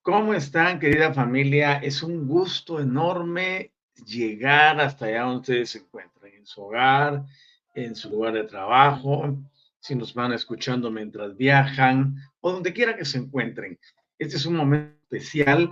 [0.00, 1.76] ¿Cómo están, querida familia?
[1.80, 3.74] Es un gusto enorme
[4.06, 7.26] llegar hasta allá donde ustedes se encuentran, en su hogar,
[7.74, 9.36] en su lugar de trabajo,
[9.80, 13.78] si nos van escuchando mientras viajan o donde quiera que se encuentren.
[14.18, 15.70] Este es un momento especial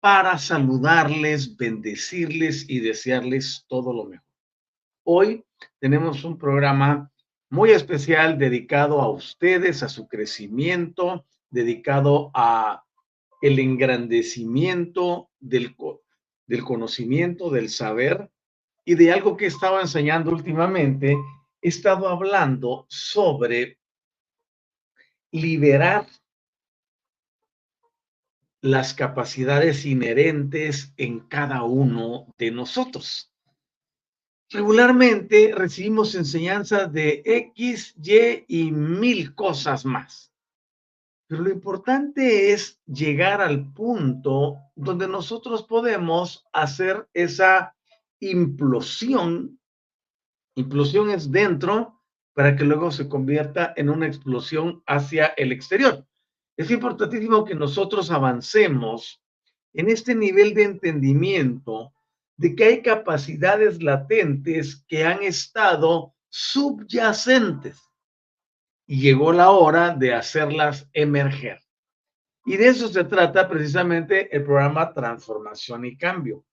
[0.00, 4.26] para saludarles, bendecirles y desearles todo lo mejor.
[5.04, 5.44] Hoy
[5.78, 7.08] tenemos un programa
[7.50, 12.84] muy especial dedicado a ustedes, a su crecimiento, dedicado a
[13.40, 15.76] el engrandecimiento del,
[16.46, 18.30] del conocimiento, del saber
[18.84, 21.16] y de algo que estaba enseñando últimamente,
[21.60, 23.78] he estado hablando sobre
[25.30, 26.06] liberar
[28.60, 33.32] las capacidades inherentes en cada uno de nosotros.
[34.50, 40.27] Regularmente recibimos enseñanzas de X, Y y mil cosas más.
[41.28, 47.76] Pero lo importante es llegar al punto donde nosotros podemos hacer esa
[48.18, 49.60] implosión.
[50.54, 52.00] Implosión es dentro
[52.32, 56.06] para que luego se convierta en una explosión hacia el exterior.
[56.56, 59.22] Es importantísimo que nosotros avancemos
[59.74, 61.92] en este nivel de entendimiento
[62.38, 67.87] de que hay capacidades latentes que han estado subyacentes
[68.88, 71.60] y llegó la hora de hacerlas emerger.
[72.46, 76.46] Y de eso se trata precisamente el programa Transformación y Cambio.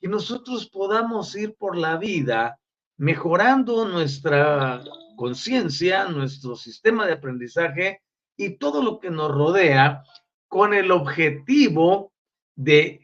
[0.00, 2.58] Que nosotros podamos ir por la vida
[2.96, 4.82] mejorando nuestra
[5.16, 8.00] conciencia, nuestro sistema de aprendizaje
[8.38, 10.02] y todo lo que nos rodea
[10.48, 12.14] con el objetivo
[12.56, 13.02] de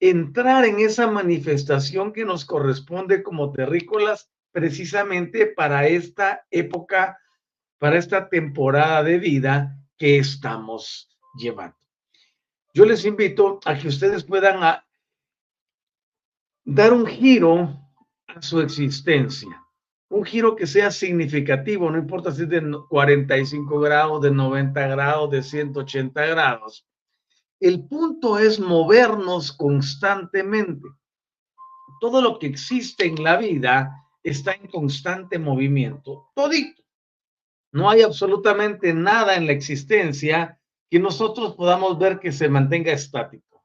[0.00, 7.18] entrar en esa manifestación que nos corresponde como terrícolas precisamente para esta época
[7.84, 11.76] para esta temporada de vida que estamos llevando.
[12.72, 14.82] Yo les invito a que ustedes puedan ah,
[16.64, 17.78] dar un giro
[18.26, 19.62] a su existencia,
[20.08, 25.30] un giro que sea significativo, no importa si es de 45 grados, de 90 grados,
[25.30, 26.86] de 180 grados.
[27.60, 30.88] El punto es movernos constantemente.
[32.00, 33.92] Todo lo que existe en la vida
[34.22, 36.83] está en constante movimiento, todito.
[37.74, 43.64] No hay absolutamente nada en la existencia que nosotros podamos ver que se mantenga estático.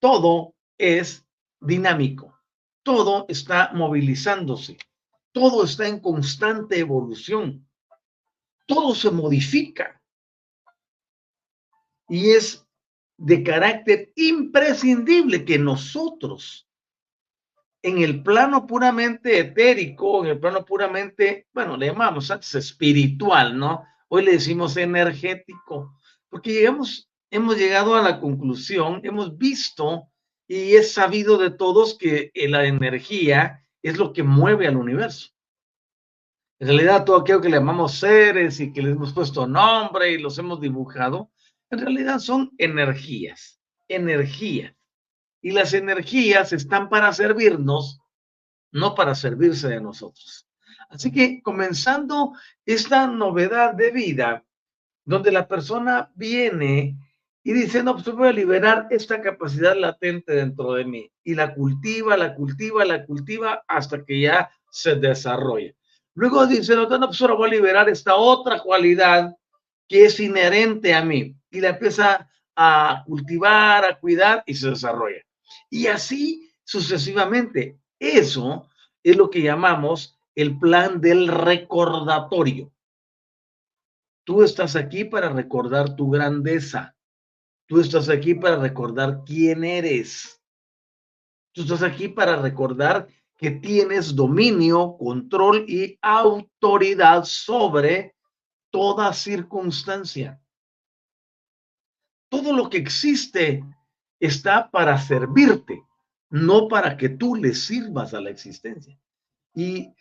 [0.00, 1.22] Todo es
[1.60, 2.34] dinámico,
[2.82, 4.78] todo está movilizándose,
[5.32, 7.68] todo está en constante evolución,
[8.66, 10.02] todo se modifica.
[12.08, 12.66] Y es
[13.18, 16.66] de carácter imprescindible que nosotros
[17.82, 23.84] en el plano puramente etérico, en el plano puramente, bueno, le llamamos antes espiritual, ¿no?
[24.08, 25.98] Hoy le decimos energético,
[26.28, 30.08] porque llegamos, hemos llegado a la conclusión, hemos visto
[30.46, 35.30] y es sabido de todos que eh, la energía es lo que mueve al universo.
[36.60, 40.18] En realidad, todo aquello que le llamamos seres y que les hemos puesto nombre y
[40.18, 41.32] los hemos dibujado,
[41.70, 44.72] en realidad son energías, energías.
[45.42, 48.00] Y las energías están para servirnos,
[48.70, 50.48] no para servirse de nosotros.
[50.88, 52.32] Así que comenzando
[52.64, 54.44] esta novedad de vida,
[55.04, 56.96] donde la persona viene
[57.44, 61.10] y dice, no, pues voy a liberar esta capacidad latente dentro de mí.
[61.24, 65.72] Y la cultiva, la cultiva, la cultiva hasta que ya se desarrolla.
[66.14, 69.34] Luego dice, no, no, pues ahora voy a liberar esta otra cualidad
[69.88, 71.34] que es inherente a mí.
[71.50, 75.22] Y la empieza a cultivar, a cuidar y se desarrolla.
[75.72, 77.80] Y así sucesivamente.
[77.98, 78.68] Eso
[79.02, 82.70] es lo que llamamos el plan del recordatorio.
[84.24, 86.94] Tú estás aquí para recordar tu grandeza.
[87.66, 90.42] Tú estás aquí para recordar quién eres.
[91.52, 93.08] Tú estás aquí para recordar
[93.38, 98.14] que tienes dominio, control y autoridad sobre
[98.70, 100.38] toda circunstancia.
[102.28, 103.64] Todo lo que existe
[104.22, 105.82] está para servirte,
[106.30, 108.96] no para que tú le sirvas a la existencia.
[109.52, 109.92] Y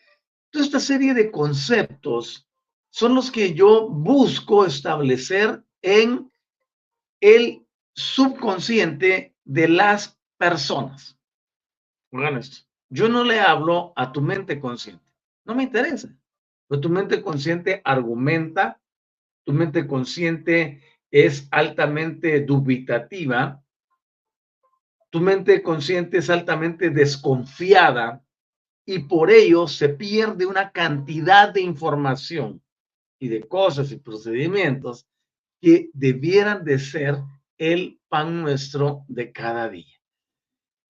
[0.52, 2.48] toda esta serie de conceptos
[2.92, 6.32] son los que yo busco establecer en
[7.20, 11.18] el subconsciente de las personas.
[12.12, 12.68] Oigan esto.
[12.90, 15.04] Yo no le hablo a tu mente consciente.
[15.46, 16.16] No me interesa.
[16.68, 18.80] Pero tu mente consciente argumenta,
[19.44, 23.64] tu mente consciente es altamente dubitativa,
[25.12, 28.24] tu mente consciente es altamente desconfiada
[28.86, 32.64] y por ello se pierde una cantidad de información
[33.20, 35.08] y de cosas y procedimientos
[35.62, 37.18] que debieran de ser
[37.58, 40.00] el pan nuestro de cada día.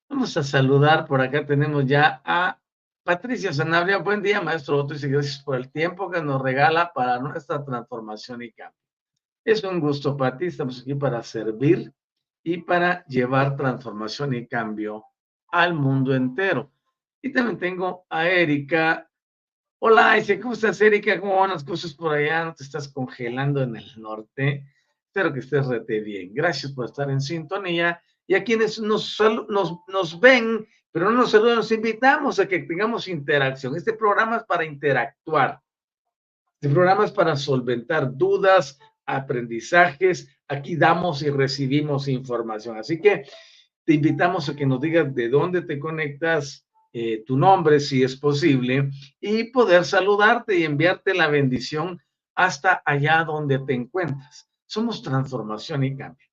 [0.08, 2.62] Vamos a saludar, por acá tenemos ya a
[3.04, 3.98] Patricia Sanabria.
[3.98, 8.44] Buen día, maestro Otto, y gracias por el tiempo que nos regala para nuestra transformación
[8.44, 8.78] y cambio.
[9.44, 11.92] Es un gusto para ti, estamos aquí para servir
[12.44, 15.06] y para llevar transformación y cambio
[15.50, 16.72] al mundo entero.
[17.22, 19.10] Y también tengo a Erika.
[19.80, 21.20] Hola, ¿cómo estás, Erika?
[21.20, 22.46] ¿Cómo van las cosas por allá?
[22.46, 24.66] ¿No te estás congelando en el norte?
[25.06, 26.34] Espero que estés rete bien.
[26.34, 31.32] Gracias por estar en sintonía y a quienes nos, nos, nos ven, pero no nos
[31.32, 33.76] saludan, nos invitamos a que tengamos interacción.
[33.76, 35.60] Este programa es para interactuar.
[36.60, 40.30] Este programa es para solventar dudas, aprendizajes.
[40.52, 42.78] Aquí damos y recibimos información.
[42.78, 43.24] Así que
[43.86, 48.18] te invitamos a que nos digas de dónde te conectas, eh, tu nombre, si es
[48.18, 48.90] posible,
[49.22, 52.02] y poder saludarte y enviarte la bendición
[52.36, 54.50] hasta allá donde te encuentras.
[54.66, 56.28] Somos transformación y cambio.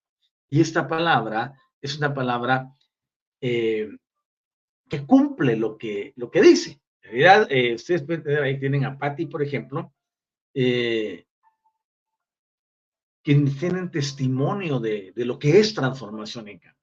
[0.51, 2.73] Y esta palabra es una palabra
[3.41, 3.89] eh,
[4.89, 6.81] que cumple lo que, lo que dice.
[7.03, 9.93] En realidad, eh, ustedes pueden tener ahí, tienen a Patti, por ejemplo,
[13.29, 16.83] que tienen testimonio de, de, lo que es transformación en cambio.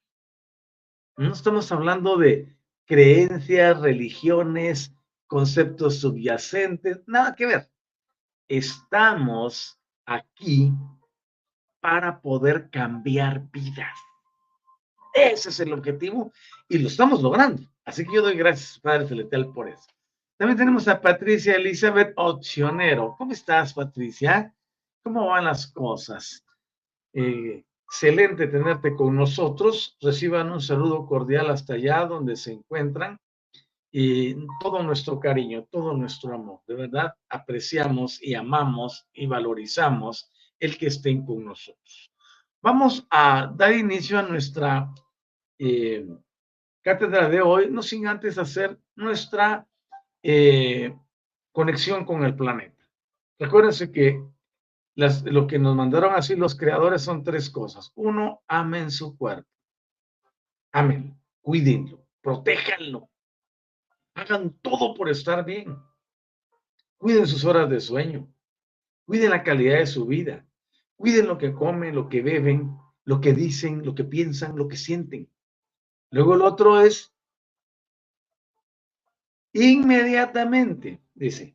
[1.18, 2.56] No estamos hablando de
[2.86, 4.94] creencias, religiones,
[5.25, 7.71] conceptos subyacentes, nada que ver.
[8.47, 10.71] Estamos aquí
[11.80, 13.97] para poder cambiar vidas.
[15.16, 16.31] Ese es el objetivo
[16.69, 17.64] y lo estamos logrando.
[17.85, 19.87] Así que yo doy gracias, Padre Celestial, por eso.
[20.37, 23.16] También tenemos a Patricia Elizabeth Opcionero.
[23.18, 24.55] ¿Cómo estás, Patricia?
[25.06, 26.44] ¿Cómo van las cosas?
[27.14, 29.95] Eh, excelente tenerte con nosotros.
[30.02, 33.19] Reciban un saludo cordial hasta allá donde se encuentran
[33.92, 36.62] y todo nuestro cariño, todo nuestro amor.
[36.66, 42.12] De verdad, apreciamos y amamos y valorizamos el que estén con nosotros.
[42.64, 44.92] Vamos a dar inicio a nuestra
[45.59, 46.04] eh,
[46.81, 49.68] cátedra de hoy, no sin antes hacer nuestra
[50.24, 50.97] eh,
[51.52, 52.90] conexión con el planeta.
[53.38, 54.34] Recuérdense que
[54.95, 57.92] lo que nos mandaron así los creadores son tres cosas.
[57.95, 59.49] Uno, amen su cuerpo.
[60.71, 63.09] Amen, cuídenlo, protéjanlo.
[64.14, 65.78] Hagan todo por estar bien.
[66.97, 68.31] Cuiden sus horas de sueño.
[69.06, 70.45] Cuiden la calidad de su vida.
[70.95, 74.78] Cuiden lo que comen, lo que beben, lo que dicen, lo que piensan, lo que
[74.78, 75.30] sienten.
[76.09, 77.14] Luego el otro es
[79.52, 81.55] inmediatamente, dice,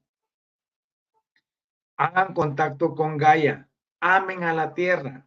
[2.01, 3.69] hagan contacto con Gaia,
[4.01, 5.27] amen a la tierra,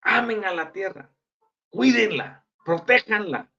[0.00, 1.10] amen a la tierra,
[1.68, 3.50] cuídenla, protéjanla.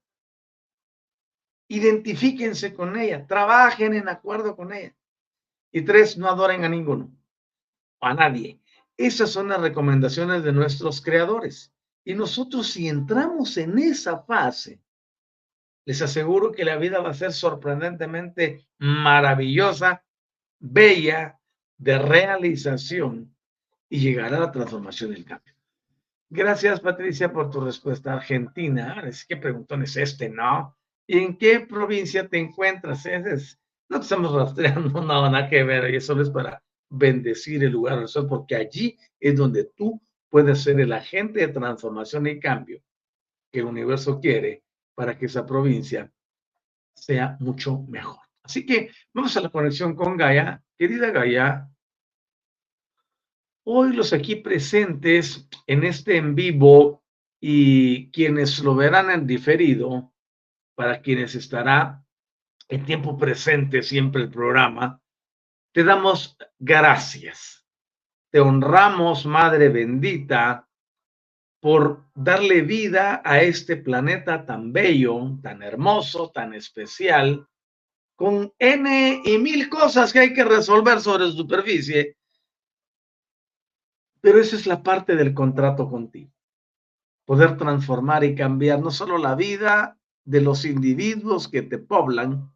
[1.68, 4.94] identifíquense con ella, trabajen en acuerdo con ella.
[5.70, 7.12] Y tres, no adoren a ninguno,
[8.00, 8.60] a nadie.
[8.96, 11.72] Esas son las recomendaciones de nuestros creadores.
[12.04, 14.80] Y nosotros si entramos en esa fase,
[15.84, 20.04] les aseguro que la vida va a ser sorprendentemente maravillosa,
[20.58, 21.35] bella,
[21.78, 23.34] de realización
[23.88, 25.54] y llegará a la transformación del cambio.
[26.28, 28.14] Gracias, Patricia, por tu respuesta.
[28.14, 30.76] Argentina, es que preguntón es este, ¿no?
[31.06, 33.06] ¿Y en qué provincia te encuentras?
[33.06, 37.72] Es, no te estamos rastreando, no, nada que ver, y eso es para bendecir el
[37.72, 42.40] lugar del sol, porque allí es donde tú puedes ser el agente de transformación y
[42.40, 42.82] cambio
[43.52, 44.64] que el universo quiere
[44.94, 46.10] para que esa provincia
[46.94, 48.25] sea mucho mejor.
[48.46, 50.62] Así que vamos a la conexión con Gaia.
[50.78, 51.68] Querida Gaia,
[53.64, 57.02] hoy los aquí presentes en este en vivo
[57.40, 60.12] y quienes lo verán en diferido,
[60.76, 62.04] para quienes estará
[62.68, 65.00] en tiempo presente siempre el programa,
[65.72, 67.66] te damos gracias.
[68.30, 70.68] Te honramos, Madre bendita,
[71.60, 77.48] por darle vida a este planeta tan bello, tan hermoso, tan especial,
[78.16, 82.16] con N y mil cosas que hay que resolver sobre su superficie.
[84.20, 86.32] Pero esa es la parte del contrato contigo.
[87.26, 92.52] Poder transformar y cambiar no solo la vida de los individuos que te poblan,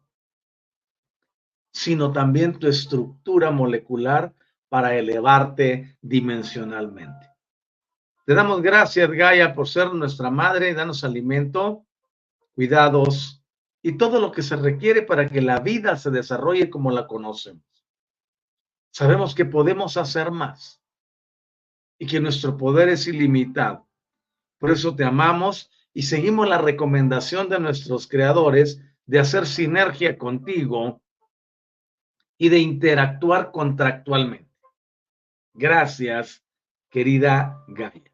[1.71, 4.33] sino también tu estructura molecular
[4.67, 7.29] para elevarte dimensionalmente.
[8.25, 11.85] Te damos gracias, Gaia, por ser nuestra madre, danos alimento,
[12.55, 13.40] cuidados
[13.81, 17.63] y todo lo que se requiere para que la vida se desarrolle como la conocemos.
[18.91, 20.81] Sabemos que podemos hacer más
[21.97, 23.87] y que nuestro poder es ilimitado.
[24.59, 31.01] Por eso te amamos y seguimos la recomendación de nuestros creadores de hacer sinergia contigo
[32.37, 34.49] y de interactuar contractualmente.
[35.53, 36.43] Gracias,
[36.89, 38.11] querida Gaia.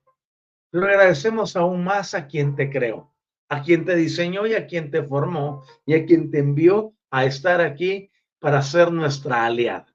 [0.70, 3.14] Pero agradecemos aún más a quien te creó,
[3.50, 7.26] a quien te diseñó y a quien te formó y a quien te envió a
[7.26, 9.94] estar aquí para ser nuestra aliada.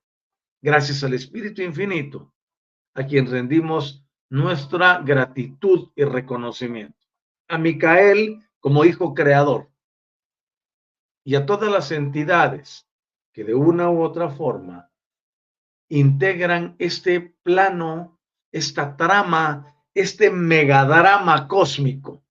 [0.61, 2.32] Gracias al Espíritu Infinito,
[2.94, 7.06] a quien rendimos nuestra gratitud y reconocimiento.
[7.49, 9.71] A Micael como hijo creador
[11.25, 12.88] y a todas las entidades
[13.32, 14.90] que de una u otra forma
[15.88, 18.18] integran este plano,
[18.50, 22.22] esta trama, este megadrama cósmico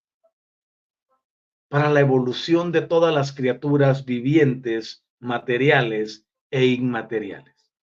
[1.71, 7.73] para la evolución de todas las criaturas vivientes, materiales e inmateriales.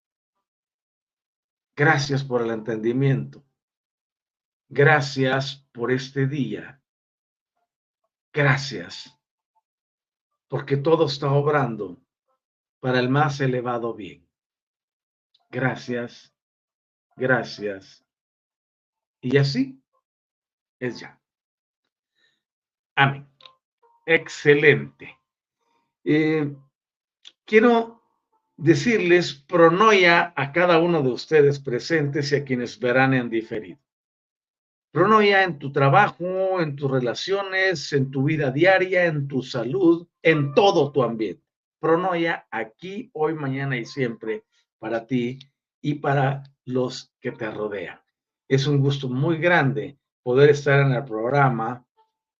[1.75, 3.43] Gracias por el entendimiento.
[4.69, 6.83] Gracias por este día.
[8.31, 9.19] Gracias
[10.49, 11.99] porque todo está obrando
[12.81, 14.29] para el más elevado bien.
[15.49, 16.37] Gracias,
[17.17, 18.05] gracias.
[19.23, 19.83] Y así
[20.79, 21.19] es ya.
[22.95, 23.27] Amén.
[24.11, 25.19] Excelente.
[26.03, 26.51] Eh,
[27.45, 28.03] quiero
[28.57, 33.79] decirles pronoia a cada uno de ustedes presentes y a quienes verán en diferido.
[34.93, 40.55] Pronoia en tu trabajo, en tus relaciones, en tu vida diaria, en tu salud, en
[40.55, 41.45] todo tu ambiente.
[41.79, 44.45] Pronoia aquí, hoy, mañana y siempre
[44.79, 45.39] para ti
[45.83, 48.01] y para los que te rodean.
[48.49, 51.85] Es un gusto muy grande poder estar en el programa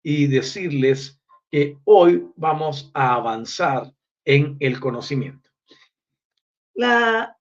[0.01, 1.18] y decirles
[1.51, 3.91] que hoy vamos a avanzar
[4.25, 5.49] en el conocimiento.
[6.73, 7.37] La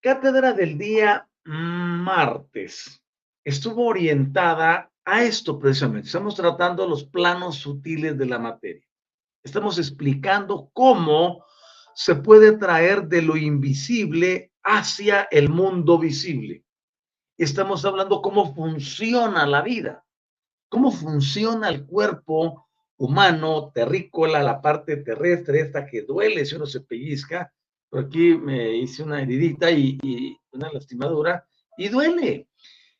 [0.00, 3.02] cátedra del día martes
[3.44, 6.06] estuvo orientada a esto precisamente.
[6.06, 8.86] Estamos tratando los planos sutiles de la materia.
[9.42, 11.44] Estamos explicando cómo
[11.94, 16.64] se puede traer de lo invisible hacia el mundo visible.
[17.36, 20.04] Estamos hablando cómo funciona la vida,
[20.68, 22.63] cómo funciona el cuerpo
[22.96, 27.52] humano, terrícola, la parte terrestre, esta que duele si uno se pellizca.
[27.88, 31.46] Por aquí me hice una heridita y, y una lastimadura
[31.76, 32.48] y duele.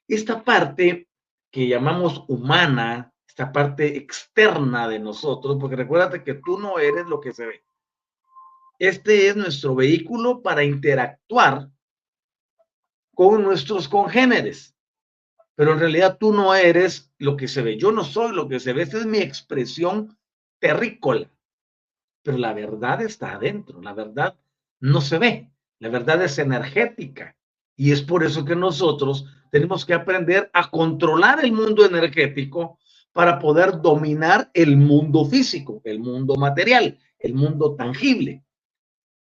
[0.07, 1.09] Esta parte
[1.51, 7.21] que llamamos humana, esta parte externa de nosotros, porque recuérdate que tú no eres lo
[7.21, 7.65] que se ve.
[8.79, 11.71] Este es nuestro vehículo para interactuar
[13.15, 14.74] con nuestros congéneres.
[15.57, 17.77] Pero en realidad tú no eres lo que se ve.
[17.77, 18.83] Yo no soy lo que se ve.
[18.83, 20.17] Esta es mi expresión
[20.59, 21.31] terrícola.
[22.23, 23.81] Pero la verdad está adentro.
[23.81, 24.37] La verdad
[24.81, 25.51] no se ve.
[25.79, 27.37] La verdad es energética.
[27.77, 32.79] Y es por eso que nosotros tenemos que aprender a controlar el mundo energético
[33.13, 38.45] para poder dominar el mundo físico, el mundo material, el mundo tangible.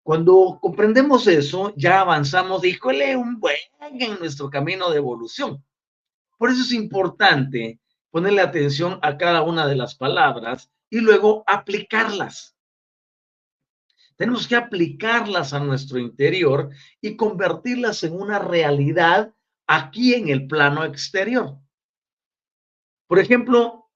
[0.03, 5.63] Cuando comprendemos eso, ya avanzamos, híjole, un buen en nuestro camino de evolución.
[6.41, 7.79] Por eso es importante
[8.09, 12.57] ponerle atención a cada una de las palabras y luego aplicarlas.
[14.15, 19.35] Tenemos que aplicarlas a nuestro interior y convertirlas en una realidad
[19.67, 21.59] aquí en el plano exterior.
[23.05, 23.91] Por ejemplo,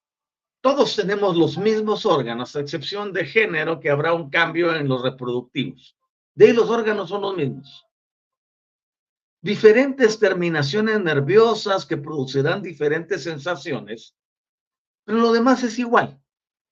[0.61, 5.01] todos tenemos los mismos órganos, a excepción de género, que habrá un cambio en los
[5.01, 5.97] reproductivos.
[6.35, 7.87] De ahí los órganos son los mismos.
[9.45, 14.15] Diferentes terminaciones nerviosas que producirán diferentes sensaciones,
[15.03, 16.19] pero lo demás es igual.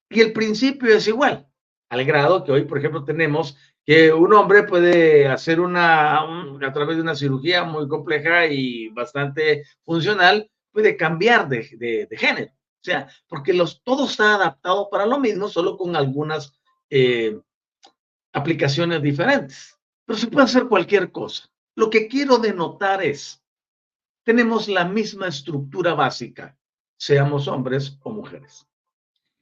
[0.09, 1.47] Y el principio es igual
[1.93, 6.95] al grado que hoy, por ejemplo, tenemos que un hombre puede hacer una, a través
[6.95, 12.51] de una cirugía muy compleja y bastante funcional, puede cambiar de, género.
[12.51, 16.51] O sea, porque los, todo está adaptado para lo mismo, solo con algunas
[16.89, 17.39] eh,
[18.33, 19.77] aplicaciones diferentes.
[20.05, 21.47] Pero se puede hacer cualquier cosa.
[21.75, 23.43] Lo que quiero denotar es,
[24.23, 26.57] tenemos la misma estructura básica,
[26.97, 28.67] seamos hombres o mujeres.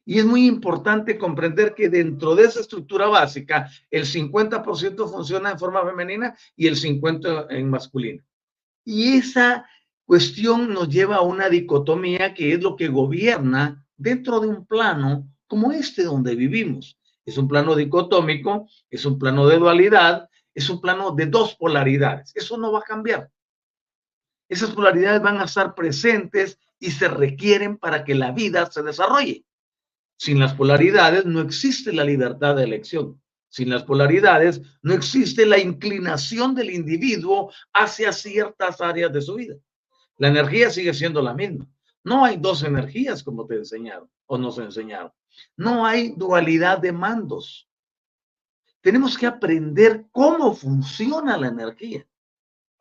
[0.06, 5.60] Y es muy importante comprender que dentro de esa estructura básica, el 50% funciona en
[5.60, 8.24] forma femenina y el 50% en masculino.
[8.84, 9.66] Y esa
[10.06, 15.30] cuestión nos lleva a una dicotomía que es lo que gobierna dentro de un plano
[15.46, 16.98] como este donde vivimos.
[17.24, 22.32] Es un plano dicotómico, es un plano de dualidad, es un plano de dos polaridades.
[22.36, 23.30] Eso no va a cambiar.
[24.50, 29.46] Esas polaridades van a estar presentes y se requieren para que la vida se desarrolle.
[30.18, 33.22] Sin las polaridades no existe la libertad de elección.
[33.50, 39.56] Sin las polaridades no existe la inclinación del individuo hacia ciertas áreas de su vida.
[40.18, 41.68] La energía sigue siendo la misma.
[42.04, 45.12] No hay dos energías como te enseñaron o nos enseñaron.
[45.56, 47.68] No hay dualidad de mandos.
[48.82, 52.06] Tenemos que aprender cómo funciona la energía.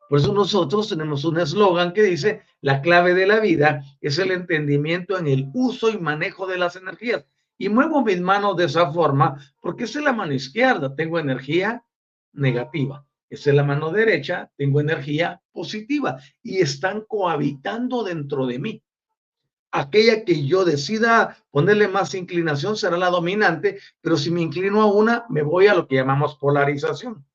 [0.09, 4.31] Por eso nosotros tenemos un eslogan que dice, la clave de la vida es el
[4.31, 7.25] entendimiento en el uso y manejo de las energías.
[7.57, 11.85] Y muevo mis manos de esa forma porque es la mano izquierda, tengo energía
[12.33, 13.05] negativa.
[13.29, 18.83] Es la mano derecha, tengo energía positiva y están cohabitando dentro de mí.
[19.71, 24.91] Aquella que yo decida ponerle más inclinación será la dominante, pero si me inclino a
[24.91, 27.25] una, me voy a lo que llamamos polarización.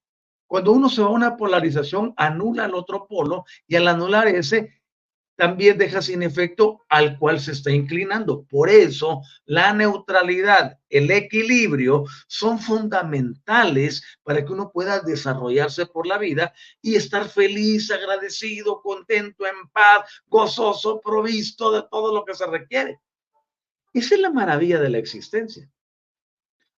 [0.46, 4.70] Cuando uno se va a una polarización, anula el otro polo y al anular ese,
[5.37, 8.44] también deja sin efecto al cual se está inclinando.
[8.44, 16.18] Por eso, la neutralidad, el equilibrio son fundamentales para que uno pueda desarrollarse por la
[16.18, 22.46] vida y estar feliz, agradecido, contento, en paz, gozoso, provisto de todo lo que se
[22.46, 23.01] requiere.
[23.92, 25.70] Esa es la maravilla de la existencia.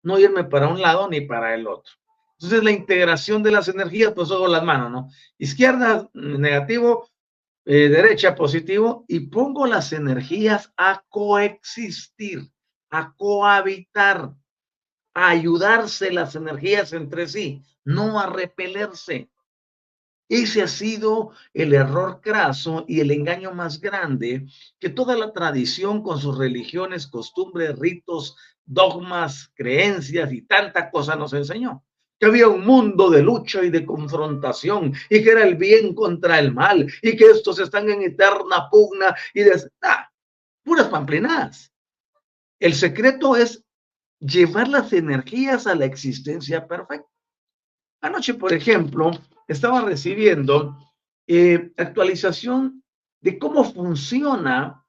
[0.03, 1.93] No irme para un lado ni para el otro.
[2.35, 5.09] Entonces, la integración de las energías, pues hago las manos, ¿no?
[5.39, 7.09] Izquierda, negativo,
[7.71, 12.51] eh, derecha, positivo, y pongo las energías a coexistir,
[12.89, 14.35] a cohabitar,
[15.13, 19.31] a ayudarse las energías entre sí, no a repelerse.
[20.31, 24.47] Ese ha sido el error craso y el engaño más grande
[24.79, 31.35] que toda la tradición con sus religiones, costumbres, ritos, dogmas, creencias y tanta cosa nos
[31.35, 31.85] enseñó
[32.19, 36.39] que había un mundo de lucha y de confrontación y que era el bien contra
[36.39, 40.11] el mal y que estos están en eterna pugna y de ah,
[40.65, 41.73] puras pamplinadas.
[42.59, 43.65] El secreto es
[44.19, 47.09] llevar las energías a la existencia perfecta.
[48.01, 49.13] Anoche, por ejemplo,
[49.47, 50.77] estaba recibiendo
[51.27, 52.83] eh, actualización
[53.21, 54.85] de cómo funciona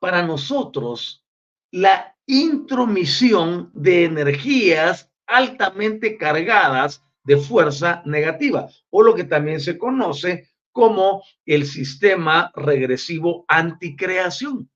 [0.00, 1.24] para nosotros
[1.70, 10.48] la intromisión de energías altamente cargadas de fuerza negativa, o lo que también se conoce
[10.72, 14.70] como el sistema regresivo anticreación.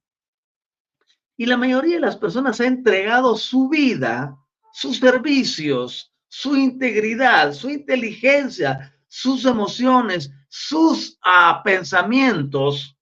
[1.37, 4.37] Y la mayoría de las personas ha entregado su vida,
[4.73, 12.97] sus servicios, su integridad, su inteligencia, sus emociones, sus ah, pensamientos,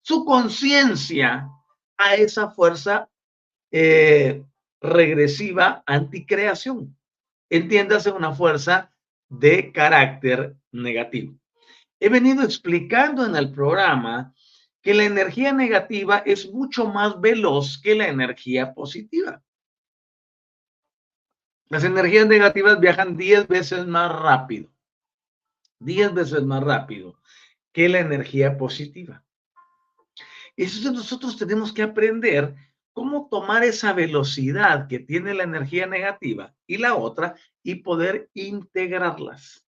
[0.00, 1.48] su conciencia
[1.96, 3.08] a esa fuerza
[3.70, 4.44] eh,
[4.82, 6.96] regresiva anticreación.
[7.48, 8.92] Entiéndase una fuerza
[9.28, 11.38] de carácter negativo.
[12.00, 14.34] He venido explicando en el programa
[14.82, 19.40] que la energía negativa es mucho más veloz que la energía positiva.
[21.68, 24.68] Las energías negativas viajan 10 veces más rápido,
[25.78, 27.18] 10 veces más rápido
[27.72, 29.24] que la energía positiva.
[30.56, 32.54] Eso nosotros tenemos que aprender
[32.92, 39.64] cómo tomar esa velocidad que tiene la energía negativa y la otra y poder integrarlas.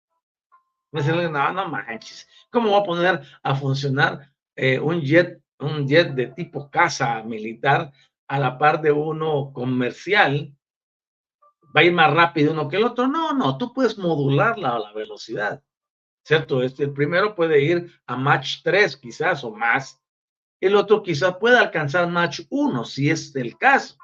[0.92, 5.88] Me dicen, no, no manches, ¿cómo voy a poner a funcionar eh, un jet, un
[5.88, 7.92] jet de tipo casa militar
[8.28, 10.54] a la par de uno comercial?
[11.76, 13.08] ¿Va a ir más rápido uno que el otro?
[13.08, 15.64] No, no, tú puedes modular la, la velocidad,
[16.26, 16.62] ¿cierto?
[16.62, 20.01] Este, el primero puede ir a Mach 3 quizás o más,
[20.62, 23.98] el otro quizás pueda alcanzar Mach 1, si es el caso.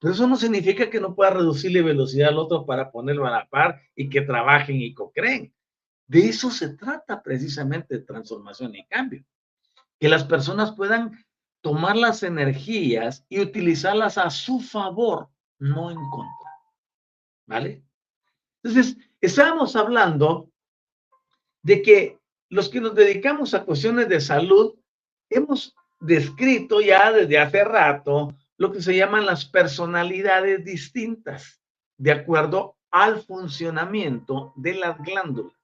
[0.00, 3.48] Pero eso no significa que no pueda reducirle velocidad al otro para ponerlo a la
[3.48, 5.54] par y que trabajen y co-creen.
[6.06, 9.24] De eso se trata precisamente transformación y cambio.
[9.98, 11.24] Que las personas puedan
[11.60, 16.50] tomar las energías y utilizarlas a su favor, no en contra.
[17.46, 17.84] ¿Vale?
[18.62, 20.50] Entonces, estábamos hablando
[21.62, 24.77] de que los que nos dedicamos a cuestiones de salud
[25.30, 31.60] hemos descrito ya desde hace rato lo que se llaman las personalidades distintas,
[31.96, 35.56] de acuerdo al funcionamiento de las glándulas.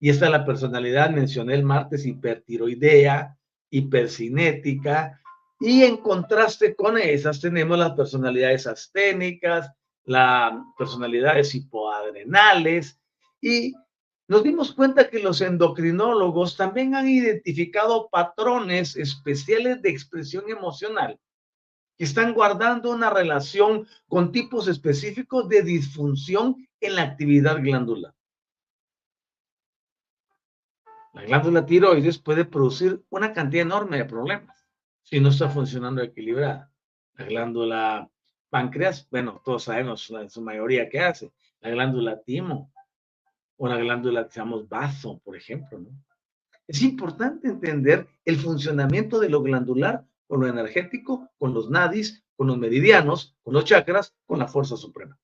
[0.00, 3.36] Y esta es la personalidad, mencioné el martes, hipertiroidea,
[3.70, 5.20] hipercinética,
[5.60, 9.70] y en contraste con esas tenemos las personalidades asténicas,
[10.04, 13.00] las personalidades hipoadrenales,
[13.40, 13.74] y
[14.26, 21.18] nos dimos cuenta que los endocrinólogos también han identificado patrones especiales de expresión emocional
[21.96, 28.14] que están guardando una relación con tipos específicos de disfunción en la actividad glandular.
[31.12, 34.66] La glándula tiroides puede producir una cantidad enorme de problemas
[35.04, 36.72] si no está funcionando equilibrada.
[37.14, 38.10] La glándula
[38.50, 41.32] páncreas, bueno, todos sabemos en su mayoría qué hace.
[41.60, 42.72] La glándula timo,
[43.64, 45.90] una glándula que llamamos bazo, por ejemplo, ¿no?
[46.66, 52.46] Es importante entender el funcionamiento de lo glandular con lo energético, con los nadis, con
[52.46, 55.18] los meridianos, con los chakras, con la fuerza suprema.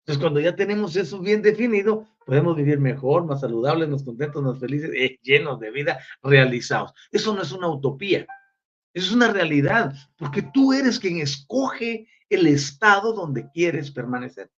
[0.00, 4.58] Entonces, cuando ya tenemos eso bien definido, podemos vivir mejor, más saludables, más contentos, más
[4.58, 6.92] felices, eh, llenos de vida, realizados.
[7.12, 8.26] Eso no es una utopía,
[8.94, 14.50] eso es una realidad, porque tú eres quien escoge el estado donde quieres permanecer.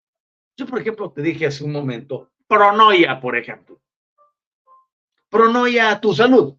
[0.56, 3.82] Yo, por ejemplo, te dije hace un momento, pronoia, por ejemplo.
[5.30, 6.58] Pronoia a tu salud.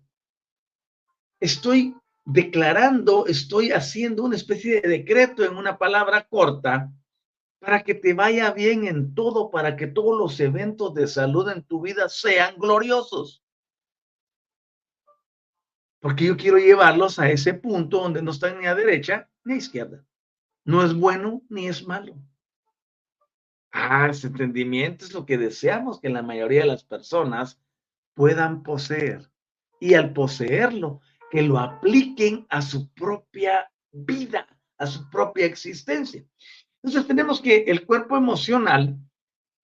[1.38, 6.90] Estoy declarando, estoy haciendo una especie de decreto en una palabra corta
[7.59, 11.62] para que te vaya bien en todo, para que todos los eventos de salud en
[11.62, 13.44] tu vida sean gloriosos.
[16.00, 19.59] Porque yo quiero llevarlos a ese punto donde no están ni a derecha ni a
[19.59, 20.02] izquierda.
[20.64, 22.16] No es bueno ni es malo.
[23.72, 27.58] Ah, ese entendimiento es lo que deseamos que la mayoría de las personas
[28.14, 29.30] puedan poseer.
[29.80, 36.22] Y al poseerlo, que lo apliquen a su propia vida, a su propia existencia.
[36.82, 38.98] Entonces tenemos que el cuerpo emocional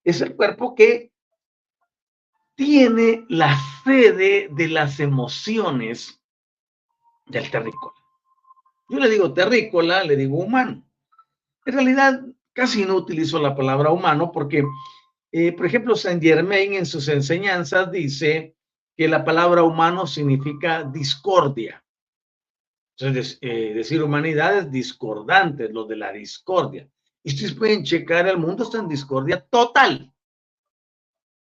[0.03, 1.13] es el cuerpo que
[2.55, 6.21] tiene la sede de las emociones
[7.27, 7.95] del terrícola.
[8.89, 10.83] Yo le digo terrícola, le digo humano.
[11.67, 12.23] En realidad
[12.59, 14.65] casi no utilizo la palabra humano porque,
[15.31, 18.57] eh, por ejemplo, Saint Germain en sus enseñanzas dice
[18.97, 21.85] que la palabra humano significa discordia.
[22.97, 26.91] Entonces, eh, decir humanidad es discordante, lo de la discordia.
[27.23, 30.13] Y ustedes pueden checar, el mundo está en discordia total.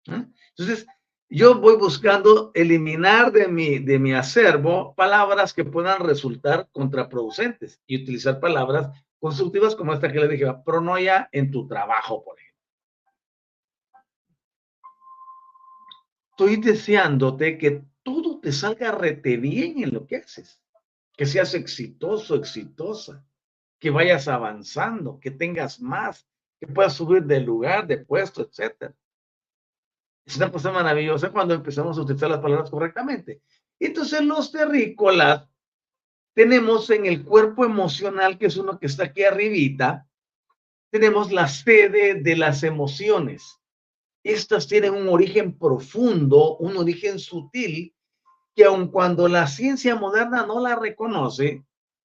[0.09, 0.22] ¿eh?
[0.50, 0.87] Entonces,
[1.31, 8.02] yo voy buscando eliminar de mi, de mi acervo palabras que puedan resultar contraproducentes y
[8.02, 12.57] utilizar palabras constructivas como esta que le dije, pronoia en tu trabajo, por ejemplo.
[16.31, 20.62] Estoy deseándote que todo te salga rete bien en lo que haces,
[21.16, 23.26] que seas exitoso, exitosa,
[23.79, 26.29] que vayas avanzando, que tengas más,
[26.61, 28.92] que puedas subir de lugar, de puesto, etc.
[30.24, 33.42] Es una cosa maravillosa cuando empezamos a utilizar las palabras correctamente.
[33.79, 35.48] Entonces los terrícolas
[36.37, 40.07] tenemos en el cuerpo emocional, que es uno que está aquí arribita,
[40.90, 43.59] tenemos la sede de las emociones.
[44.22, 47.94] Estas tienen un origen profundo, un origen sutil,
[48.55, 51.64] que aun cuando la ciencia moderna no la reconoce,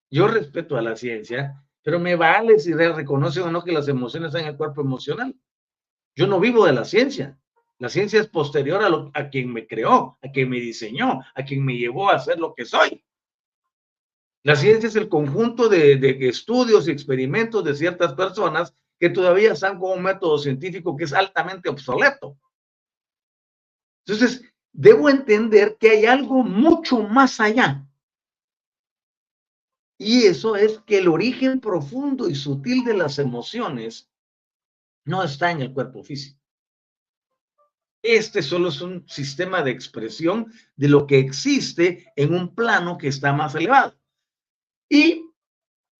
[0.09, 4.27] yo respeto a la ciencia, pero me vale si reconoce o no que las emociones
[4.27, 5.35] están en el cuerpo emocional.
[6.15, 7.37] Yo no vivo de la ciencia.
[7.79, 11.65] La ciencia es posterior a, a quien me creó, a quien me diseñó, a quien
[11.65, 13.03] me llevó a ser lo que soy.
[14.43, 19.79] La ciencia es el conjunto de, estudios y experimentos de ciertas personas que todavía están
[19.79, 22.37] con un método científico que es altamente obsoleto.
[24.05, 27.87] Entonces, debo entender que hay algo mucho más allá.
[29.97, 34.09] Y eso es que el origen profundo y sutil de las emociones
[35.05, 36.39] no está en el cuerpo físico.
[38.01, 43.09] Este solo es un sistema de expresión de lo que existe en un plano que
[43.09, 44.00] está más elevado.
[44.91, 45.31] Y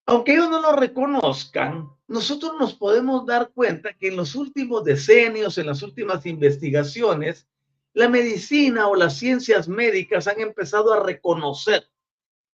[0.05, 5.57] aunque ellos no lo reconozcan, nosotros nos podemos dar cuenta que en los últimos decenios,
[5.57, 7.47] en las últimas investigaciones,
[7.93, 11.89] la medicina o las ciencias médicas han empezado a reconocer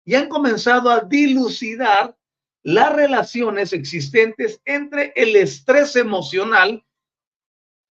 [0.05, 2.15] y han comenzado a dilucidar
[2.61, 6.85] las relaciones existentes entre el estrés emocional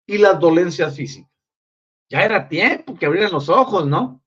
[0.07, 1.29] y las dolencias físicas.
[2.09, 4.20] Ya era tiempo que abrieran los ojos, ¿no?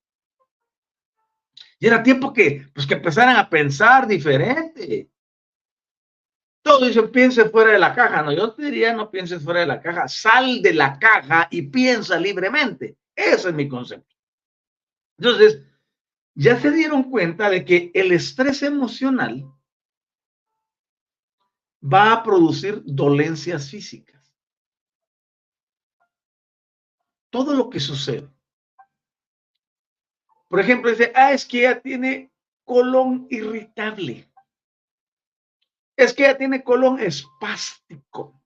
[1.84, 5.10] Ya era tiempo que, pues, que empezaran a pensar diferente.
[6.62, 8.22] Todo dicen, piense fuera de la caja.
[8.22, 10.08] No, yo te diría, no pienses fuera de la caja.
[10.08, 12.96] Sal de la caja y piensa libremente.
[13.14, 14.16] Ese es mi concepto.
[15.18, 15.62] Entonces,
[16.34, 19.44] ya se dieron cuenta de que el estrés emocional
[21.82, 24.34] va a producir dolencias físicas.
[27.28, 28.33] Todo lo que sucede.
[30.48, 32.30] Por ejemplo, dice, ah, es que ella tiene
[32.64, 34.28] colon irritable.
[35.96, 38.40] Es que ella tiene colon espástico.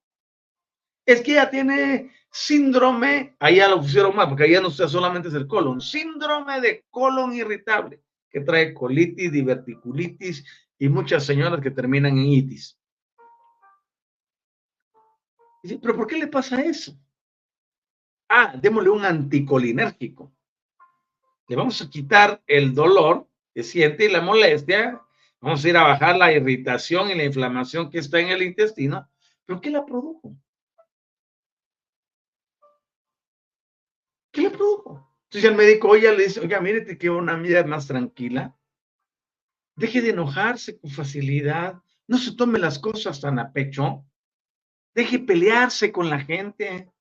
[1.05, 4.87] Es que ella tiene síndrome, ahí ya lo pusieron más, porque ahí ya no sea
[4.87, 10.45] solamente es el colon, síndrome de colon irritable, que trae colitis, diverticulitis
[10.77, 12.77] y muchas señoras que terminan en itis.
[15.81, 16.97] pero ¿por qué le pasa eso?
[18.29, 20.31] Ah, démosle un anticolinérgico.
[21.49, 25.01] Le vamos a quitar el dolor que siente y la molestia.
[25.41, 29.09] Vamos a ir a bajar la irritación y la inflamación que está en el intestino.
[29.45, 30.37] ¿Pero qué la produjo?
[34.31, 35.11] ¿Qué le produjo?
[35.23, 38.55] Entonces el médico, oye, le dice, oiga, mire, te una vida más tranquila.
[39.75, 41.81] Deje de enojarse con facilidad.
[42.07, 44.05] No se tome las cosas tan a pecho.
[44.93, 46.91] Deje pelearse con la gente.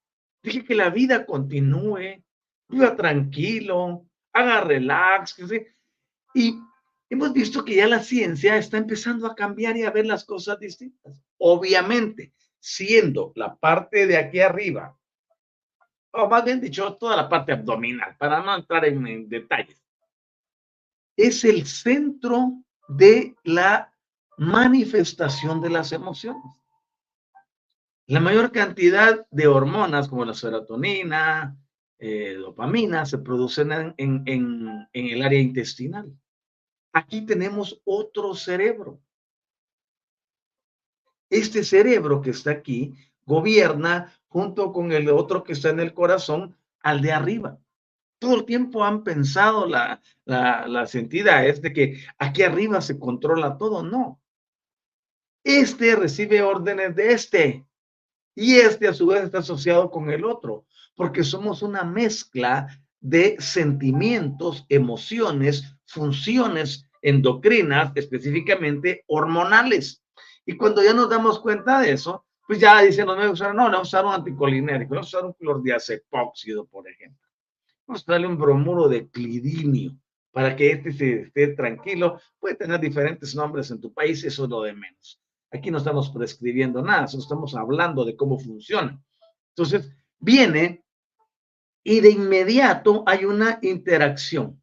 [0.43, 2.25] Deje que la vida continúe.
[2.69, 4.08] Viva tranquilo.
[4.33, 5.37] Haga relax.
[6.35, 6.59] Y
[7.11, 10.59] hemos visto que ya la ciencia está empezando a cambiar y a ver las cosas
[10.59, 11.23] distintas.
[11.39, 14.99] Obviamente, siendo la parte de aquí arriba
[16.13, 19.83] o más bien dicho, toda la parte abdominal, para no entrar en, detalles,
[21.17, 23.93] es el centro de la
[24.37, 26.43] manifestación de las emociones.
[28.07, 31.57] La mayor cantidad de hormonas como la serotonina,
[31.99, 36.13] eh, dopamina, se producen en, el área intestinal.
[36.93, 39.01] Aquí tenemos otro cerebro.
[41.29, 42.95] Este cerebro que está aquí
[43.27, 47.59] gobierna junto con el otro que está en el corazón al de arriba.
[48.19, 53.59] Todo el tiempo han pensado la, la, las entidades de que aquí arriba se controla
[53.59, 53.83] todo.
[53.83, 54.21] No.
[55.45, 57.67] Este recibe órdenes de este
[58.35, 60.65] y este a su vez está asociado con el otro,
[60.99, 62.67] porque somos una mezcla
[63.01, 70.03] de sentimientos, emociones, funciones endocrinas, específicamente hormonales.
[70.45, 73.63] Y cuando ya nos damos cuenta de eso, pues ya dicen no, no, usar, no,
[73.65, 77.29] vamos a usar un anticolinérico, vamos a usar un clordiazepóxido, por ejemplo.
[77.87, 79.93] Vamos a darle un bromuro de clidinio
[80.33, 82.21] para que este se esté tranquilo.
[82.41, 85.21] Puede tener diferentes nombres en tu país, eso es lo de menos.
[85.53, 89.01] Aquí no estamos prescribiendo nada, solo estamos hablando de cómo funciona.
[89.51, 90.83] Entonces, viene
[91.89, 94.63] y de inmediato hay una interacción,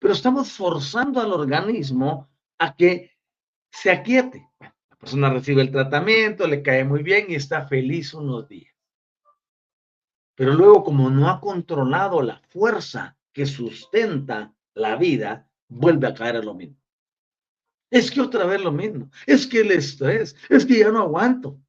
[0.00, 3.12] pero estamos forzando al organismo a que
[3.70, 4.50] se aquiete
[4.98, 8.74] persona recibe el tratamiento, le cae muy bien y está feliz unos días.
[10.34, 16.36] Pero luego, como no ha controlado la fuerza que sustenta la vida, vuelve a caer
[16.36, 16.76] en lo mismo.
[17.88, 19.08] Es que otra vez lo mismo.
[19.26, 21.60] Es que el estrés, es que ya no aguanto.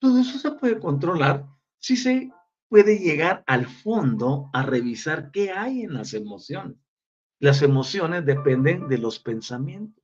[0.00, 1.46] Todo eso se puede controlar
[1.78, 2.32] si se
[2.72, 6.78] puede llegar al fondo a revisar qué hay en las emociones.
[7.38, 10.02] Las emociones dependen de los pensamientos.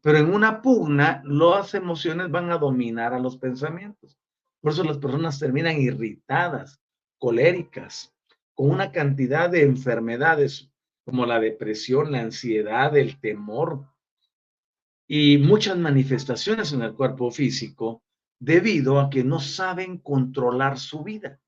[0.00, 4.16] Pero en una pugna, las emociones van a dominar a los pensamientos.
[4.62, 6.80] Por eso las personas terminan irritadas,
[7.18, 8.10] coléricas,
[8.54, 10.70] con una cantidad de enfermedades
[11.04, 13.86] como la depresión, la ansiedad, el temor
[15.06, 18.02] y muchas manifestaciones en el cuerpo físico
[18.38, 21.40] debido a que no saben controlar su vida.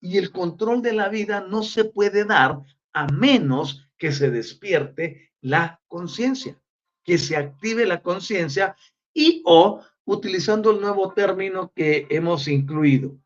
[0.00, 2.60] Y el control de la vida no se puede dar
[2.92, 6.60] a menos que se despierte la conciencia
[7.06, 8.76] que se active la conciencia
[9.14, 13.16] y o utilizando el nuevo término que hemos incluido,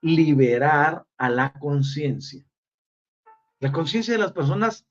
[0.00, 2.44] liberar a la conciencia.
[3.58, 4.86] La conciencia de las personas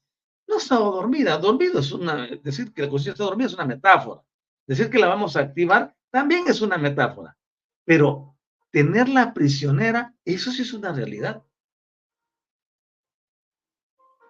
[0.47, 1.37] no estaba dormida.
[1.37, 4.21] Dormido es una, decir que la conciencia está dormida es una metáfora.
[4.67, 7.37] Decir que la vamos a activar también es una metáfora.
[7.83, 8.37] Pero
[8.71, 11.43] tenerla prisionera, eso sí es una realidad.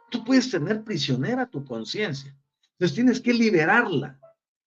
[0.09, 2.35] Tú puedes tener prisionera tu conciencia.
[2.71, 4.19] Entonces tienes que liberarla.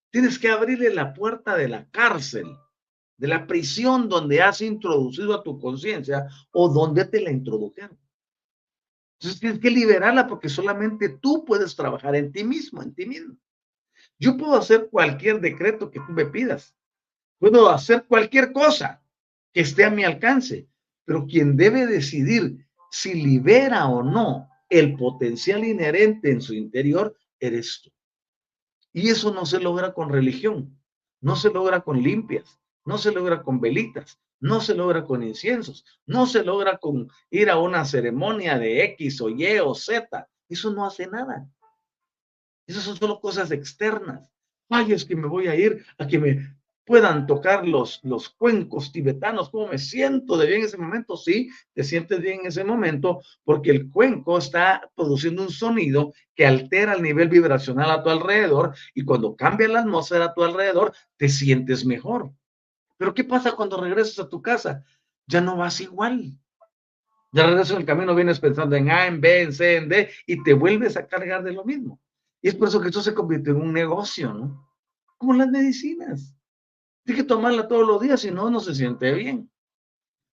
[0.09, 2.55] Tienes que abrirle la puerta de la cárcel,
[3.17, 7.99] de la prisión donde has introducido a tu conciencia o donde te la introdujeron.
[9.19, 13.35] Entonces tienes que liberarla porque solamente tú puedes trabajar en ti mismo, en ti mismo.
[14.17, 16.78] Yo puedo hacer cualquier decreto que tú me pidas.
[17.39, 19.01] Puedo hacer cualquier cosa
[19.53, 20.67] que esté a mi alcance,
[21.05, 27.81] pero quien debe decidir si libera o no el potencial inherente en su interior eres
[27.81, 27.91] tú.
[28.91, 30.77] Y eso no se logra con religión,
[31.21, 35.85] no se logra con limpias, no se logra con velitas, no se logra con inciensos,
[36.05, 40.27] no se logra con ir a una ceremonia de X o Y o Z.
[40.47, 41.49] Eso no hace nada.
[42.67, 44.31] Esas son solo cosas externas.
[44.69, 46.58] Ay, es que me voy a ir a que me
[46.89, 51.17] puedan tocar los, los cuencos tibetanos, cómo me siento de bien en ese momento.
[51.17, 56.47] Sí, te sientes bien en ese momento porque el cuenco está produciendo un sonido que
[56.47, 60.91] altera el nivel vibracional a tu alrededor y cuando cambia la atmósfera a tu alrededor,
[61.15, 62.31] te sientes mejor.
[62.97, 64.83] Pero ¿qué pasa cuando regresas a tu casa?
[65.27, 66.39] Ya no vas igual.
[67.31, 70.09] Ya regresas en el camino, vienes pensando en A, en B, en C, en D
[70.25, 72.01] y te vuelves a cargar de lo mismo.
[72.41, 74.67] Y es por eso que esto se convierte en un negocio, ¿no?
[75.19, 76.35] Como las medicinas.
[77.09, 79.49] Tienes que tomarla todos los días, si no, no se siente bien.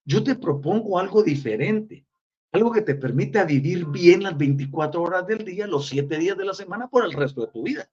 [0.05, 2.07] Yo te propongo algo diferente,
[2.53, 6.45] algo que te permita vivir bien las 24 horas del día, los 7 días de
[6.45, 7.89] la semana por el resto de tu vida.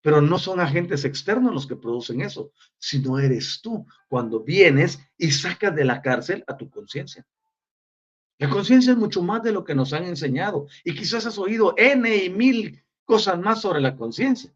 [0.00, 5.30] Pero no son agentes externos los que producen eso, sino eres tú cuando vienes y
[5.30, 7.24] sacas de la cárcel a tu conciencia.
[8.38, 11.74] La conciencia es mucho más de lo que nos han enseñado y quizás has oído
[11.76, 14.52] N y mil cosas más sobre la conciencia.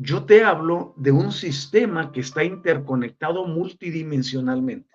[0.00, 4.94] Yo te hablo de un sistema que está interconectado multidimensionalmente.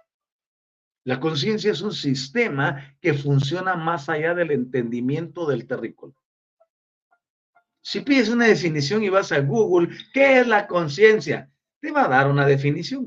[1.03, 6.13] La conciencia es un sistema que funciona más allá del entendimiento del terrícola.
[7.81, 11.51] Si pides una definición y vas a Google, ¿qué es la conciencia?
[11.81, 13.05] Te va a dar una definición.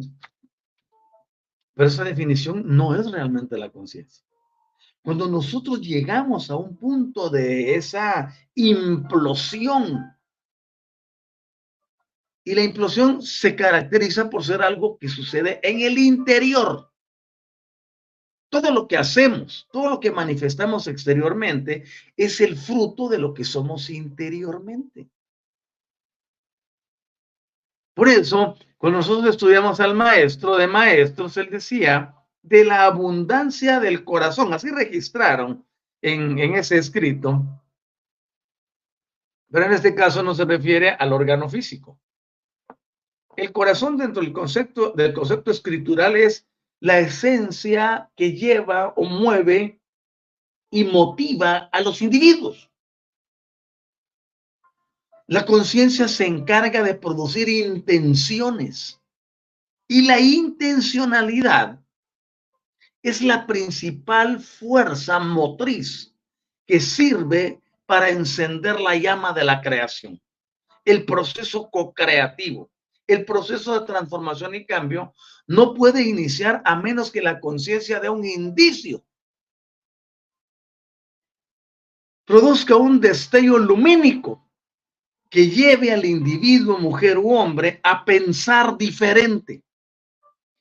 [1.72, 4.22] Pero esa definición no es realmente la conciencia.
[5.00, 10.14] Cuando nosotros llegamos a un punto de esa implosión
[12.46, 16.92] y la implosión se caracteriza por ser algo que sucede en el interior.
[18.48, 21.82] Todo lo que hacemos, todo lo que manifestamos exteriormente
[22.16, 25.10] es el fruto de lo que somos interiormente.
[27.94, 34.04] Por eso, cuando nosotros estudiamos al maestro de maestros, él decía, de la abundancia del
[34.04, 35.66] corazón, así registraron
[36.00, 37.42] en, en ese escrito,
[39.50, 41.98] pero en este caso no se refiere al órgano físico,
[43.36, 46.46] el corazón dentro del concepto, del concepto escritural es
[46.80, 49.80] la esencia que lleva o mueve
[50.70, 52.70] y motiva a los individuos.
[55.26, 59.00] La conciencia se encarga de producir intenciones
[59.88, 61.80] y la intencionalidad
[63.02, 66.14] es la principal fuerza motriz
[66.66, 70.20] que sirve para encender la llama de la creación,
[70.84, 72.70] el proceso co-creativo
[73.06, 75.14] el proceso de transformación y cambio
[75.46, 79.04] no puede iniciar a menos que la conciencia dé un indicio,
[82.24, 84.46] produzca un destello lumínico
[85.30, 89.62] que lleve al individuo, mujer u hombre, a pensar diferente.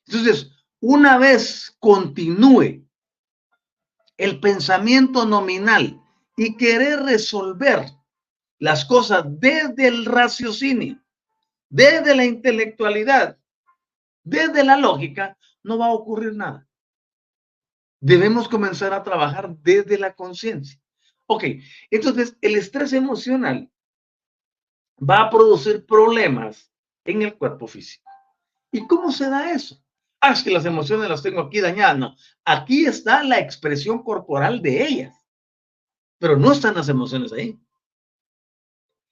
[0.06, 2.86] Entonces, una vez continúe
[4.16, 6.00] el pensamiento nominal
[6.36, 7.86] y querer resolver
[8.58, 11.02] las cosas desde el raciocinio,
[11.68, 13.38] desde la intelectualidad,
[14.22, 16.66] desde la lógica, no va a ocurrir nada.
[18.00, 20.80] Debemos comenzar a trabajar desde la conciencia.
[21.26, 21.44] Ok,
[21.90, 23.70] entonces el estrés emocional
[24.98, 26.72] va a producir problemas
[27.04, 28.08] en el cuerpo físico.
[28.70, 29.82] ¿Y cómo se da eso?
[30.20, 31.98] Ah, es que las emociones las tengo aquí dañadas.
[31.98, 35.26] No, aquí está la expresión corporal de ellas,
[36.18, 37.58] pero no están las emociones ahí.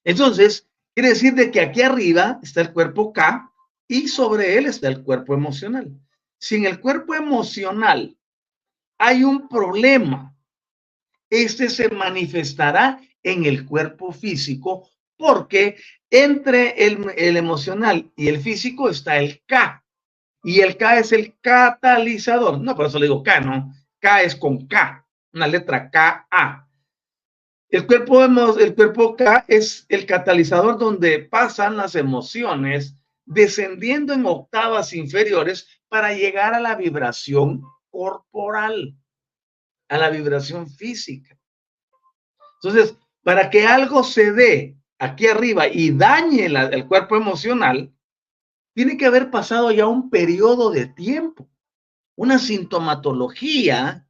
[0.05, 3.53] Entonces, Quiere decir de que aquí arriba está el cuerpo K
[3.88, 5.92] y sobre él está el cuerpo emocional.
[6.38, 8.16] Si en el cuerpo emocional
[8.99, 10.36] hay un problema,
[11.28, 15.76] este se manifestará en el cuerpo físico porque
[16.11, 19.84] entre el, el, emocional y el físico está el K.
[20.45, 22.61] Y el K es el catalizador.
[22.61, 23.74] No, por eso le digo K, ¿no?
[23.99, 26.68] K es con K, una letra K-A.
[27.69, 34.93] El cuerpo, el cuerpo K es el catalizador donde pasan las emociones descendiendo en octavas
[34.93, 38.97] inferiores para llegar a la vibración corporal,
[39.89, 41.39] a la vibración física.
[42.62, 47.93] Entonces, para que algo se dé aquí arriba y dañe el cuerpo emocional,
[48.75, 51.49] tiene que haber pasado ya un periodo de tiempo,
[52.17, 54.09] una sintomatología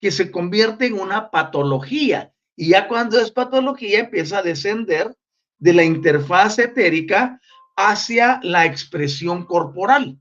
[0.00, 2.34] que se convierte en una patología.
[2.56, 5.14] Y ya cuando es patología empieza a descender
[5.58, 7.40] de la interfaz etérica
[7.76, 10.18] hacia la expresión corporal.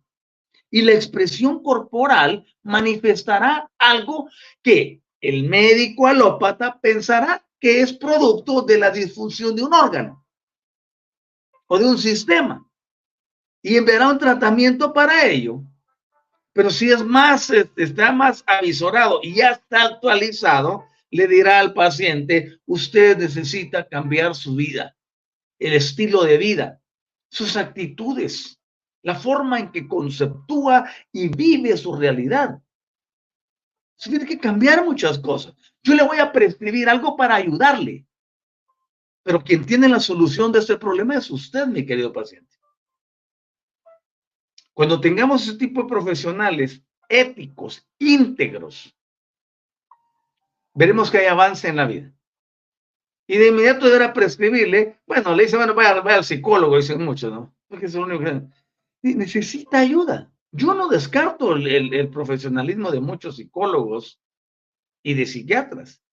[0.69, 4.29] Y la expresión corporal manifestará algo
[4.61, 10.25] que el médico alópata pensará que es producto de la disfunción de un órgano
[11.67, 12.65] o de un sistema
[13.61, 15.63] y enviará un tratamiento para ello.
[16.53, 22.59] Pero si es más, está más avisorado y ya está actualizado, le dirá al paciente,
[22.65, 24.95] usted necesita cambiar su vida,
[25.59, 26.81] el estilo de vida,
[27.29, 28.59] sus actitudes,
[29.01, 32.59] la forma en que conceptúa y vive su realidad.
[33.95, 35.53] Se tiene que cambiar muchas cosas.
[35.81, 38.05] Yo le voy a prescribir algo para ayudarle.
[39.23, 42.57] Pero quien tiene la solución de este problema es usted, mi querido paciente.
[44.73, 48.93] Cuando tengamos ese tipo de profesionales éticos, íntegros,
[50.75, 52.13] veremos que hay avance en la vida.
[53.27, 57.55] Y de inmediato deberá prescribirle, bueno, le dice, bueno, vaya, al psicólogo, dicen muchos, ¿no?
[57.67, 59.15] Porque es lo único que...
[59.15, 60.31] necesita ayuda.
[60.51, 64.21] Yo no descarto el profesionalismo de muchos psicólogos
[65.03, 66.03] y de psiquiatras.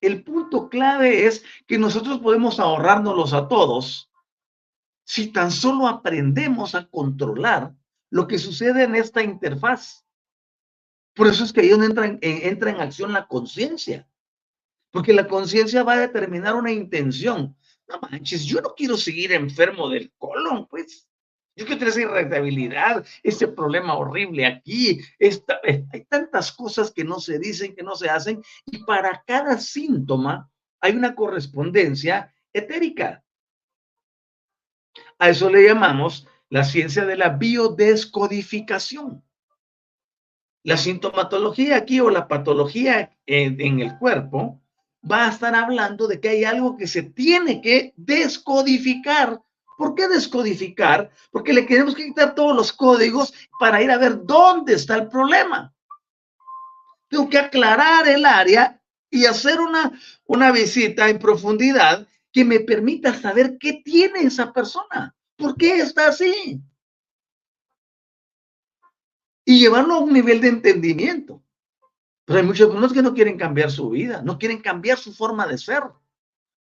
[0.00, 4.10] El punto clave es que nosotros podemos ahorrárnoslos a todos
[5.04, 7.74] si tan solo aprendemos a controlar
[8.10, 10.04] lo que sucede en esta interfaz.
[11.14, 14.08] Por eso es que ahí donde entra en, entra en acción la conciencia.
[14.90, 17.56] Porque la conciencia va a determinar una intención.
[17.88, 21.08] No manches, yo no quiero seguir enfermo del colon, pues.
[21.54, 25.00] Yo quiero tener esa irritabilidad, ese problema horrible aquí.
[25.18, 29.22] Esta, eh, hay tantas cosas que no se dicen, que no se hacen, y para
[29.26, 30.50] cada síntoma
[30.80, 33.22] hay una correspondencia etérica.
[35.18, 39.22] A eso le llamamos la ciencia de la biodescodificación.
[40.64, 44.60] La sintomatología aquí o la patología en, el cuerpo
[45.10, 49.40] va a estar hablando de que hay algo que se tiene que descodificar.
[49.76, 51.10] ¿Por qué descodificar?
[51.32, 55.74] Porque le queremos quitar todos los códigos para ir a ver dónde está el problema.
[57.08, 59.92] Tengo que aclarar el área y hacer una,
[60.26, 65.14] una visita en profundidad que me permita saber qué tiene esa persona.
[65.36, 66.62] ¿Por qué está así?
[69.44, 71.42] Y llevarlo a un nivel de entendimiento.
[72.24, 75.58] Pero hay muchos que no quieren cambiar su vida, no quieren cambiar su forma de
[75.58, 75.82] ser.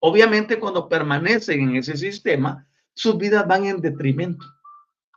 [0.00, 4.46] Obviamente cuando permanecen en ese sistema, sus vidas van en detrimento.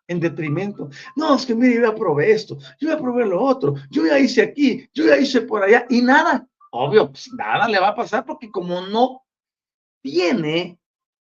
[0.08, 0.90] En detrimento.
[1.16, 4.20] No, es que mire, yo ya probé esto, yo ya probé lo otro, yo ya
[4.20, 6.48] hice aquí, yo ya hice por allá y nada.
[6.72, 9.24] Obvio, pues nada le va a pasar porque como no
[10.02, 10.80] tiene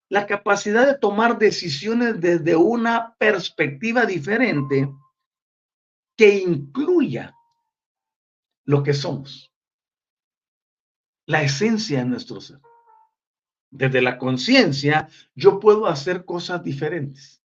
[0.10, 4.90] la capacidad de tomar decisiones desde una perspectiva diferente
[6.20, 7.34] que incluya
[8.66, 9.54] lo que somos,
[11.26, 12.60] la esencia de nuestro ser.
[13.72, 17.42] Desde la conciencia, yo puedo hacer cosas diferentes.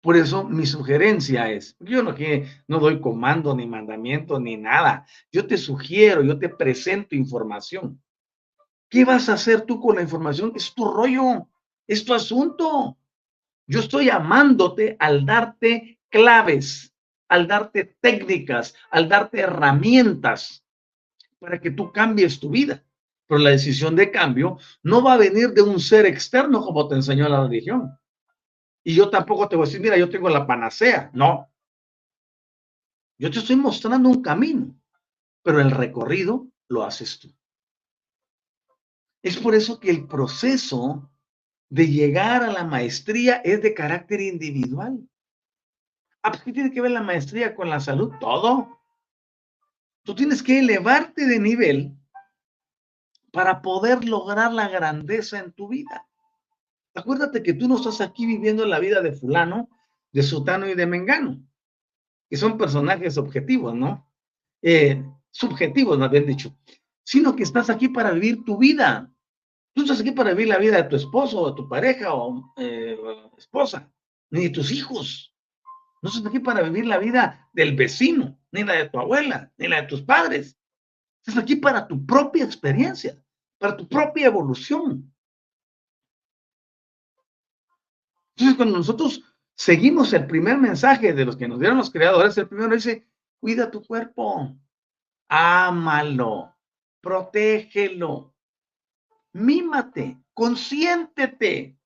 [0.00, 5.06] Por eso mi sugerencia es, yo no, que, no doy comando ni mandamiento ni nada.
[5.30, 8.02] Yo te sugiero, yo te presento información.
[8.88, 10.54] ¿Qué vas a hacer tú con la información?
[10.56, 11.46] Es tu rollo.
[11.86, 12.96] Es tu asunto.
[13.66, 16.93] Yo estoy amándote al darte claves,
[17.28, 20.64] al darte técnicas, al darte herramientas
[21.38, 22.84] para que tú cambies tu vida.
[23.26, 26.94] Pero la decisión de cambio no va a venir de un ser externo como te
[26.94, 27.98] enseñó la religión.
[28.82, 31.10] Y yo tampoco te voy a decir, mira, yo tengo la panacea.
[31.14, 31.50] No.
[33.18, 34.78] Yo te estoy mostrando un camino,
[35.42, 37.34] pero el recorrido lo haces tú.
[39.22, 41.10] Es por eso que el proceso
[41.70, 45.08] de llegar a la maestría es de carácter individual.
[46.24, 48.10] Ah, pues, ¿Qué tiene que ver la maestría con la salud?
[48.18, 48.80] Todo.
[50.04, 51.98] Tú tienes que elevarte de nivel
[53.30, 56.08] para poder lograr la grandeza en tu vida.
[56.94, 59.68] Acuérdate que tú no estás aquí viviendo la vida de fulano,
[60.12, 61.46] de sutano y de mengano,
[62.30, 64.10] que son personajes objetivos, ¿no?
[64.62, 66.56] Eh, subjetivos, más bien dicho,
[67.02, 69.12] sino que estás aquí para vivir tu vida.
[69.74, 72.54] Tú estás aquí para vivir la vida de tu esposo, o de tu pareja o
[72.56, 72.96] eh,
[73.36, 73.92] esposa,
[74.30, 75.33] ni de tus hijos.
[76.04, 79.68] No estás aquí para vivir la vida del vecino, ni la de tu abuela, ni
[79.68, 80.54] la de tus padres.
[81.24, 83.18] Estás aquí para tu propia experiencia.
[83.56, 85.10] para tu propia evolución.
[88.36, 89.22] Entonces, cuando nosotros
[89.56, 93.08] seguimos el primer mensaje de los que nos dieron los creadores, el primero dice,
[93.40, 94.54] cuida tu cuerpo,
[95.28, 96.54] ámalo,
[97.00, 98.34] protégelo,
[99.32, 101.78] mímate, consiéntete.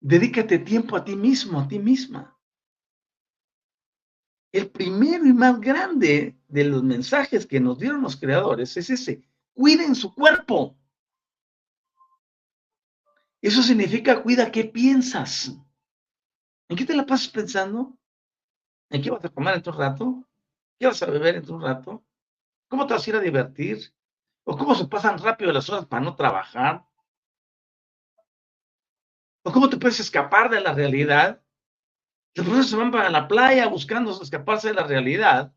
[0.00, 2.36] Dedícate tiempo a ti mismo, a ti misma.
[4.52, 9.22] El primero y más grande de los mensajes que nos dieron los creadores es ese,
[9.52, 10.76] cuiden su cuerpo.
[13.42, 15.56] Eso significa cuida qué piensas.
[16.68, 17.96] ¿En qué te la pasas pensando?
[18.90, 20.24] ¿En qué vas a comer en tu rato?
[20.78, 22.04] ¿Qué vas a beber en tu rato?
[22.68, 23.94] ¿Cómo te vas a ir a divertir?
[24.44, 26.89] ¿O cómo se pasan rápido las horas para no trabajar?
[29.42, 31.42] ¿O cómo te puedes escapar de la realidad?
[32.34, 35.52] Los personas se van para la playa buscando escaparse de la realidad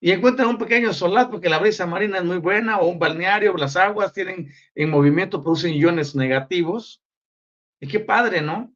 [0.00, 3.56] y encuentran un pequeño solar porque la brisa marina es muy buena o un balneario,
[3.56, 7.00] las aguas tienen en movimiento, producen iones negativos.
[7.80, 8.74] Y qué padre, ¿no?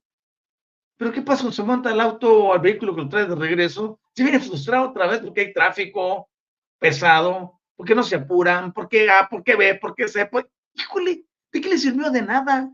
[0.96, 3.34] Pero ¿qué pasa cuando se monta el auto o el vehículo que lo trae de
[3.34, 3.98] regreso?
[4.14, 6.30] Se viene frustrado otra vez porque hay tráfico
[6.78, 10.26] pesado, porque no se apuran, porque A, porque B, porque C.
[10.26, 12.72] Pues, híjole, ¿de qué le sirvió de nada?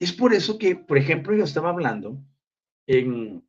[0.00, 2.18] Es por eso que, por ejemplo, yo estaba hablando
[2.86, 3.44] en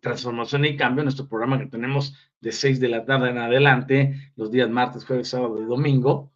[0.00, 4.50] Transformación y Cambio, nuestro programa que tenemos de 6 de la tarde en adelante, los
[4.50, 6.32] días martes, jueves, sábado y domingo.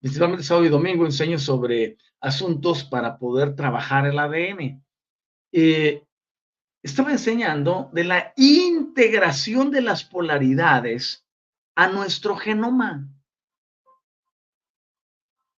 [0.00, 4.84] Principalmente sábado y domingo enseño sobre asuntos para poder trabajar el ADN.
[5.52, 6.04] Eh,
[6.82, 11.26] estaba enseñando de la integración de las polaridades
[11.74, 13.08] a nuestro genoma.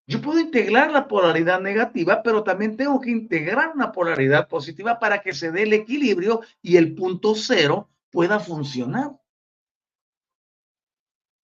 [0.09, 5.21] Yo puedo integrar la polaridad negativa, pero también tengo que integrar una polaridad positiva para
[5.21, 9.21] que se dé el equilibrio y el punto cero pueda funcionar.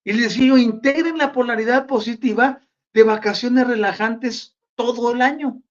[0.03, 2.63] Y les digo, integren la polaridad positiva
[2.95, 5.63] de vacaciones relajantes todo el año.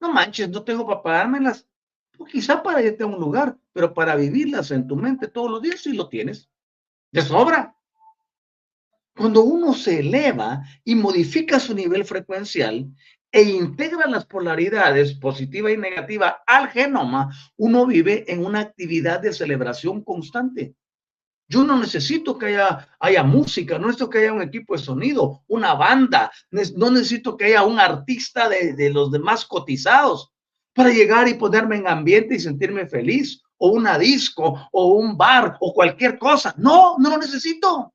[0.00, 1.68] No manches, no tengo para pagármelas.
[2.16, 5.60] Pues quizá para irte a un lugar, pero para vivirlas en tu mente todos los
[5.60, 6.48] días sí lo tienes.
[7.10, 7.76] De sobra.
[9.16, 12.88] Cuando uno se eleva y modifica su nivel frecuencial
[13.30, 19.32] e integra las polaridades positiva y negativa al genoma, uno vive en una actividad de
[19.32, 20.74] celebración constante.
[21.48, 25.42] Yo no necesito que haya, haya música, no necesito que haya un equipo de sonido,
[25.48, 30.32] una banda, no necesito que haya un artista de, de los demás cotizados
[30.74, 35.56] para llegar y ponerme en ambiente y sentirme feliz, o una disco, o un bar,
[35.60, 36.54] o cualquier cosa.
[36.56, 37.92] No, no lo necesito.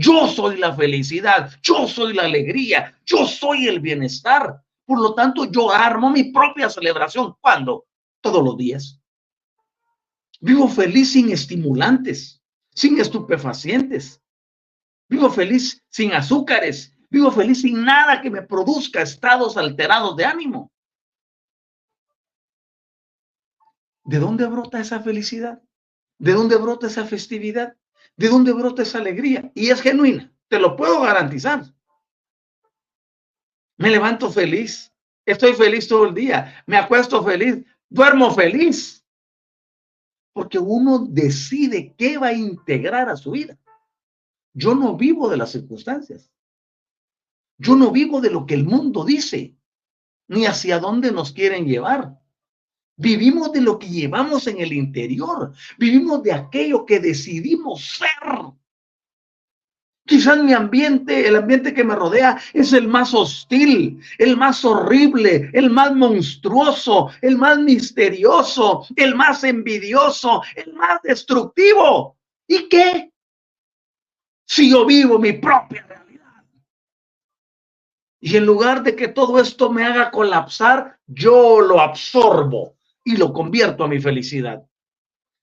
[0.00, 4.64] Yo soy la felicidad, yo soy la alegría, yo soy el bienestar.
[4.86, 7.36] Por lo tanto, yo armo mi propia celebración.
[7.38, 7.86] ¿Cuándo?
[8.22, 8.98] Todos los días.
[10.40, 12.42] Vivo feliz sin estimulantes,
[12.74, 14.22] sin estupefacientes.
[15.06, 16.96] Vivo feliz sin azúcares.
[17.10, 20.72] Vivo feliz sin nada que me produzca estados alterados de ánimo.
[24.04, 25.62] ¿De dónde brota esa felicidad?
[26.18, 27.76] ¿De dónde brota esa festividad?
[28.16, 29.50] ¿De dónde brota esa alegría?
[29.54, 31.64] Y es genuina, te lo puedo garantizar.
[33.78, 34.92] Me levanto feliz,
[35.24, 39.04] estoy feliz todo el día, me acuesto feliz, duermo feliz.
[40.32, 43.58] Porque uno decide qué va a integrar a su vida.
[44.52, 46.30] Yo no vivo de las circunstancias.
[47.58, 49.56] Yo no vivo de lo que el mundo dice,
[50.28, 52.19] ni hacia dónde nos quieren llevar.
[53.00, 55.54] Vivimos de lo que llevamos en el interior.
[55.78, 58.10] Vivimos de aquello que decidimos ser.
[60.06, 65.48] Quizás mi ambiente, el ambiente que me rodea, es el más hostil, el más horrible,
[65.54, 72.18] el más monstruoso, el más misterioso, el más envidioso, el más destructivo.
[72.46, 73.12] ¿Y qué?
[74.46, 76.44] Si yo vivo mi propia realidad.
[78.20, 82.76] Y en lugar de que todo esto me haga colapsar, yo lo absorbo
[83.10, 84.64] y lo convierto a mi felicidad.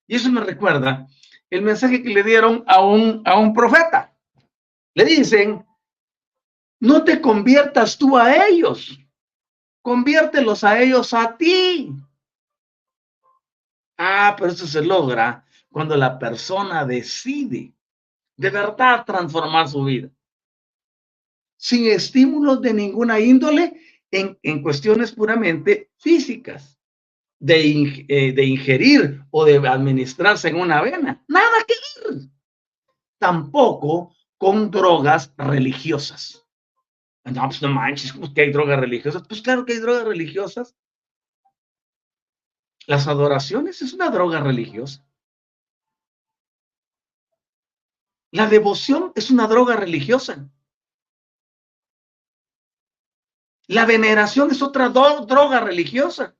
[0.07, 1.05] Y eso me recuerda
[1.49, 4.15] el mensaje que le dieron a un, a un profeta.
[4.93, 5.65] Le dicen,
[6.79, 8.97] no te conviertas tú a ellos,
[9.81, 11.93] conviértelos a ellos a ti.
[13.97, 17.73] Ah, pero eso se logra cuando la persona decide
[18.37, 20.09] de verdad transformar su vida.
[21.57, 26.76] Sin estímulos de ninguna índole en, en cuestiones puramente físicas.
[27.39, 31.23] Eh, de, ingerir o de administrarse en una vena.
[31.27, 31.73] Nada que
[32.09, 32.21] ver.
[33.19, 36.43] Tampoco con drogas religiosas.
[37.23, 39.23] No, pues no manches, ¿cómo que hay drogas religiosas?
[39.27, 40.75] Pues claro que hay drogas religiosas.
[42.87, 45.05] Las adoraciones es una droga religiosa.
[48.31, 50.49] La devoción es una droga religiosa.
[53.67, 56.36] La veneración es otra droga religiosa.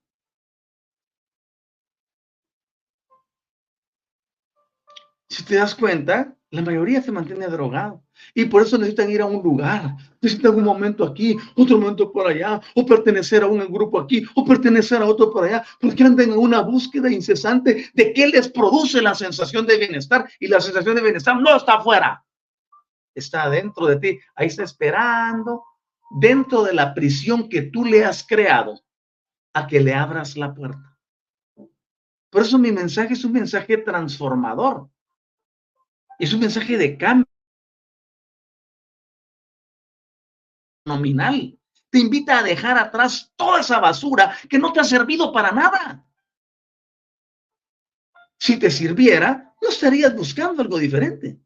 [5.30, 8.04] Si te das cuenta, la mayoría se mantiene drogado.
[8.34, 9.96] Y por eso necesitan ir a un lugar.
[10.22, 14.46] Necesitan un momento aquí, otro momento por allá, o pertenecer a un grupo aquí, o
[14.46, 19.02] pertenecer a otro por allá, porque andan en una búsqueda incesante de qué les produce
[19.02, 20.30] la sensación de bienestar.
[20.40, 22.24] Y la sensación de bienestar no está afuera,
[23.14, 24.20] está dentro de ti.
[24.36, 25.64] Ahí está esperando,
[26.20, 28.82] dentro de la prisión que tú le has creado,
[29.54, 30.98] a que le abras la puerta.
[32.30, 34.90] Por eso mi mensaje es un mensaje transformador.
[36.18, 37.28] Es un mensaje de cambio
[40.86, 41.60] nominal.
[41.90, 46.06] Te invita a dejar atrás toda esa basura que no te ha servido para nada.
[48.40, 51.40] Si te sirviera, no estarías buscando algo diferente.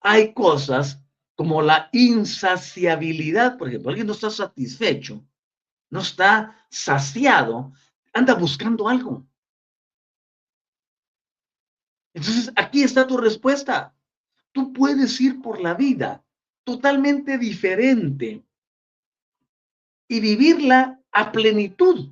[0.00, 1.02] Hay cosas
[1.34, 5.24] como la insaciabilidad, por ejemplo, alguien no está satisfecho,
[5.90, 7.72] no está saciado,
[8.12, 9.26] anda buscando algo.
[12.14, 13.94] Entonces, aquí está tu respuesta.
[14.52, 16.24] Tú puedes ir por la vida
[16.64, 18.44] totalmente diferente
[20.08, 22.10] y vivirla a plenitud,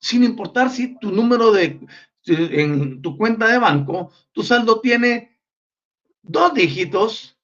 [0.00, 1.80] sin importar si tu número de,
[2.26, 5.38] en tu cuenta de banco, tu saldo tiene
[6.22, 7.36] dos dígitos.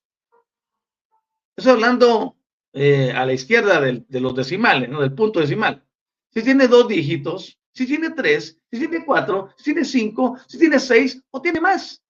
[1.56, 2.36] Estoy hablando
[2.72, 5.00] eh, a la izquierda de los decimales, ¿no?
[5.00, 5.84] del punto decimal.
[6.30, 10.78] Si tiene dos dígitos, si tiene tres, si tiene cuatro, si tiene cinco, si tiene
[10.78, 12.02] seis o tiene más.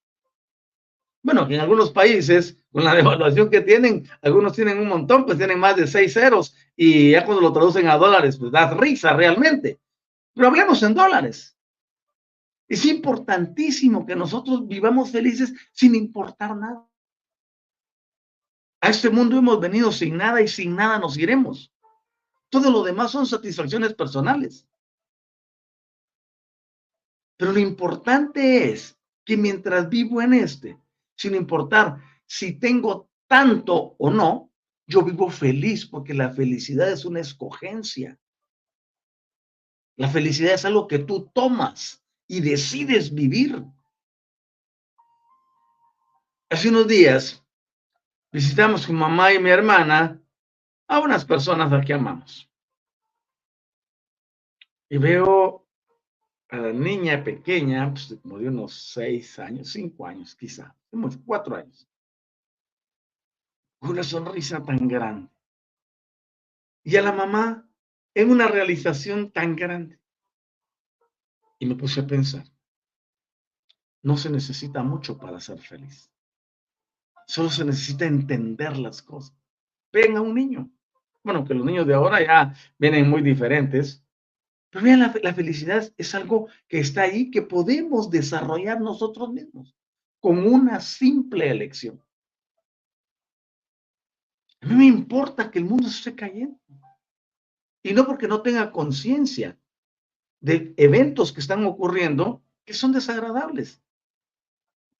[1.22, 5.58] Bueno, en algunos países, con la devaluación que tienen, algunos tienen un montón, pues tienen
[5.58, 9.80] más de seis ceros y ya cuando lo traducen a dólares, pues da risa realmente.
[10.34, 11.56] Pero hablemos en dólares.
[12.68, 16.86] Es importantísimo que nosotros vivamos felices sin importar nada.
[18.80, 21.72] A este mundo hemos venido sin nada y sin nada nos iremos.
[22.50, 24.68] Todo lo demás son satisfacciones personales.
[27.36, 30.78] Pero lo importante es que mientras vivo en este,
[31.16, 34.50] sin importar si tengo tanto o no,
[34.86, 38.18] yo vivo feliz porque la felicidad es una escogencia.
[39.96, 43.64] La felicidad es algo que tú tomas y decides vivir.
[46.48, 47.44] Hace unos días
[48.30, 50.22] visitamos con mamá y mi hermana
[50.88, 52.48] a unas personas a que amamos.
[54.88, 55.65] Y veo
[56.48, 61.56] a la niña pequeña, pues como de unos seis años, cinco años quizá, unos cuatro
[61.56, 61.88] años,
[63.80, 65.28] una sonrisa tan grande.
[66.82, 67.68] Y a la mamá
[68.14, 69.98] en una realización tan grande.
[71.58, 72.44] Y me puse a pensar,
[74.02, 76.10] no se necesita mucho para ser feliz.
[77.26, 79.36] Solo se necesita entender las cosas.
[79.92, 80.70] Ven a un niño.
[81.24, 84.05] Bueno, que los niños de ahora ya vienen muy diferentes,
[84.70, 89.74] pero vean, la, felicidad es algo que está ahí, que podemos desarrollar nosotros mismos
[90.20, 92.02] con una simple elección.
[94.60, 96.58] A mí me importa que el mundo se esté cayendo.
[97.82, 99.58] Y no porque no tenga conciencia
[100.40, 103.80] de eventos que están ocurriendo que son desagradables.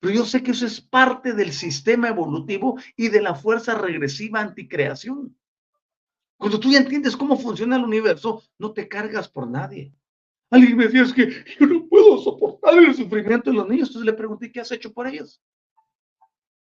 [0.01, 4.41] Pero yo sé que eso es parte del sistema evolutivo y de la fuerza regresiva
[4.41, 5.37] anticreación.
[6.39, 9.93] Cuando tú ya entiendes cómo funciona el universo, no te cargas por nadie.
[10.51, 13.89] Alguien me decía, es que yo no puedo soportar el sufrimiento de los niños.
[13.89, 15.41] Entonces le pregunté, ¿qué has hecho por ellos?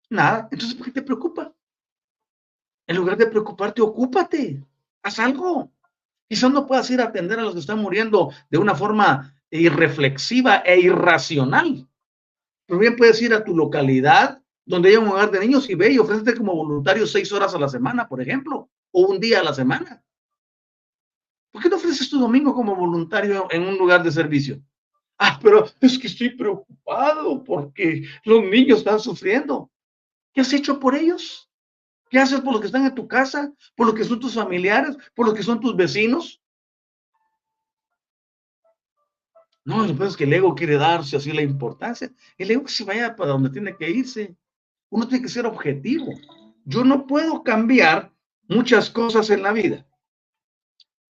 [0.10, 0.48] Nada.
[0.52, 1.54] Entonces, ¿por qué te preocupa?
[2.88, 4.64] En lugar de preocuparte, ocúpate.
[5.02, 5.72] Haz algo.
[6.28, 10.58] Quizás no puedas ir a atender a los que están muriendo de una forma irreflexiva
[10.58, 11.88] e irracional.
[12.66, 15.92] Pero bien puedes ir a tu localidad donde hay un hogar de niños y ve
[15.92, 19.44] y ofrécete como voluntario seis horas a la semana, por ejemplo o un día a
[19.44, 20.02] la semana.
[21.52, 24.62] ¿Por qué no ofreces tu domingo como voluntario en un lugar de servicio?
[25.18, 29.70] Ah, pero es que estoy preocupado porque los niños están sufriendo.
[30.34, 31.50] ¿Qué has hecho por ellos?
[32.10, 33.54] ¿Qué haces por los que están en tu casa?
[33.76, 34.98] ¿Por los que son tus familiares?
[35.14, 36.42] ¿Por los que son tus vecinos?
[39.66, 42.12] No, lo que es que el ego quiere darse así la importancia.
[42.38, 44.36] El ego se vaya para donde tiene que irse.
[44.90, 46.12] Uno tiene que ser objetivo.
[46.66, 48.13] Yo no puedo cambiar
[48.54, 49.88] muchas cosas en la vida,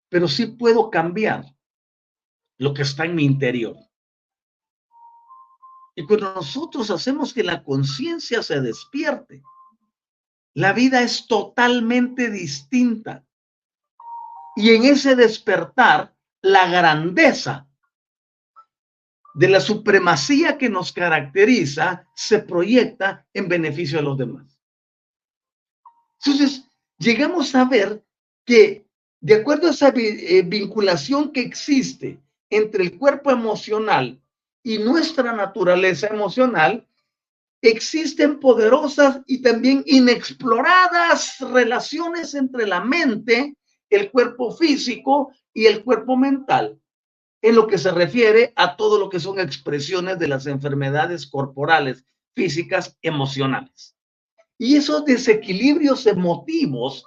[0.10, 1.46] pero sí puedo cambiar
[2.58, 3.76] lo que está en mi interior.
[5.96, 9.42] Y cuando nosotros hacemos que la conciencia se despierte,
[10.54, 13.26] la vida es totalmente distinta.
[14.56, 17.68] Y en ese despertar, la grandeza
[19.34, 24.58] de la supremacía que nos caracteriza se proyecta en beneficio de los demás.
[26.24, 26.64] Entonces,
[26.98, 28.04] llegamos a ver
[28.46, 28.86] que
[29.22, 32.20] de acuerdo a esa eh, vinculación que existe
[32.50, 34.22] entre el cuerpo emocional
[34.64, 36.88] y nuestra naturaleza emocional,
[37.62, 43.56] existen poderosas y también inexploradas relaciones entre la mente,
[43.89, 46.80] el cuerpo físico y el cuerpo mental,
[47.41, 52.06] en lo que se refiere a todo lo que son expresiones de las enfermedades corporales,
[52.36, 53.95] físicas, emocionales.
[54.58, 57.06] Y esos desequilibrios emotivos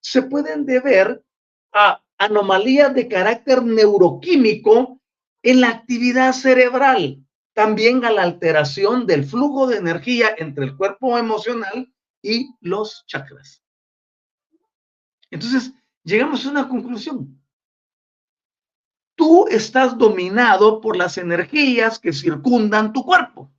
[0.00, 1.24] se pueden deber
[1.72, 5.00] a anomalías de carácter neuroquímico
[5.42, 7.24] en la actividad cerebral,
[7.54, 11.92] también a la alteración del flujo de energía entre el cuerpo emocional
[12.22, 13.62] y los chakras.
[15.30, 15.72] Entonces,
[16.04, 17.40] llegamos a una conclusión.
[19.14, 23.50] Tú estás dominado por las energías que circundan tu cuerpo.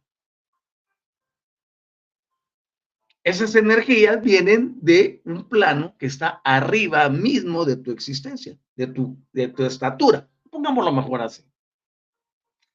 [3.23, 9.17] Esas energías vienen de un plano que está arriba mismo de tu existencia, de tu,
[9.31, 10.27] de tu estatura.
[10.49, 11.43] Pongámoslo mejor así.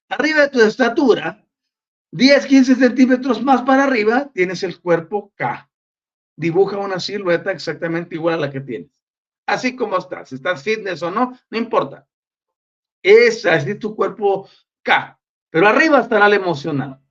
[0.07, 1.45] Arriba de tu estatura,
[2.11, 5.69] 10, 15 centímetros más para arriba, tienes el cuerpo K.
[6.37, 9.03] Dibuja una silueta exactamente igual a la que tienes.
[9.45, 12.07] Así como estás, si estás fitness o no, no importa.
[13.03, 14.49] Esa es tu cuerpo
[14.81, 15.19] K.
[15.49, 17.01] Pero arriba estará el emocional.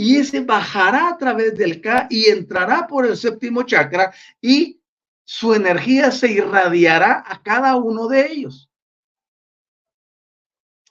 [0.00, 4.80] Y ese bajará a través del K y entrará por el séptimo chakra y
[5.24, 8.70] su energía se irradiará a cada uno de ellos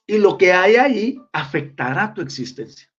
[0.09, 2.91] y lo que hay ahí afectará tu existencia.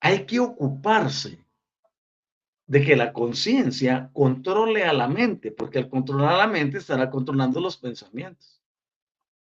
[0.00, 1.44] Hay que ocuparse
[2.66, 7.10] de que la conciencia controle a la mente, porque al controlar a la mente estará
[7.10, 8.62] controlando los pensamientos.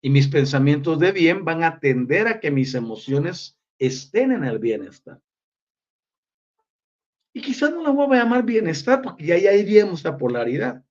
[0.03, 4.59] Y mis pensamientos de bien van a tender a que mis emociones estén en el
[4.59, 5.21] bienestar.
[7.33, 10.83] Y quizás no la voy a llamar bienestar porque ya, ya iríamos a polaridad.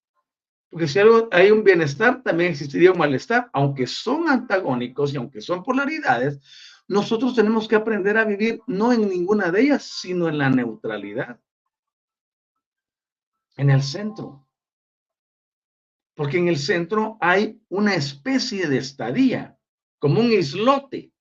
[0.70, 1.00] Porque si
[1.32, 3.50] hay un bienestar, también existiría un malestar.
[3.54, 6.40] Aunque son antagónicos y aunque son polaridades,
[6.88, 11.40] nosotros tenemos que aprender a vivir no en ninguna de ellas, sino en la neutralidad.
[13.58, 14.49] En el centro.
[16.20, 19.58] Porque en el centro hay una especie de estadía,
[20.00, 21.14] como un islote,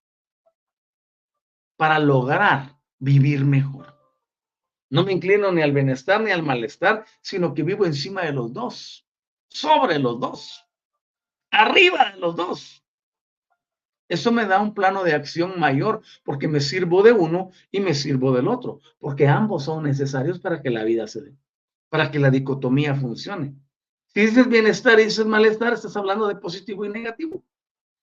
[1.76, 3.96] para lograr vivir mejor.
[4.90, 8.52] No me inclino ni al bienestar ni al malestar, sino que vivo encima de los
[8.52, 9.06] dos
[9.46, 10.66] sobre los dos,
[11.52, 12.84] arriba de los dos.
[14.08, 17.94] Eso me da un plano de acción mayor porque me sirvo de uno y me
[17.94, 21.36] sirvo del otro, porque ambos son necesarios para que la vida se dé,
[21.88, 23.54] para que la dicotomía funcione.
[24.14, 27.44] Si dices bienestar y dices malestar, estás hablando de positivo y negativo.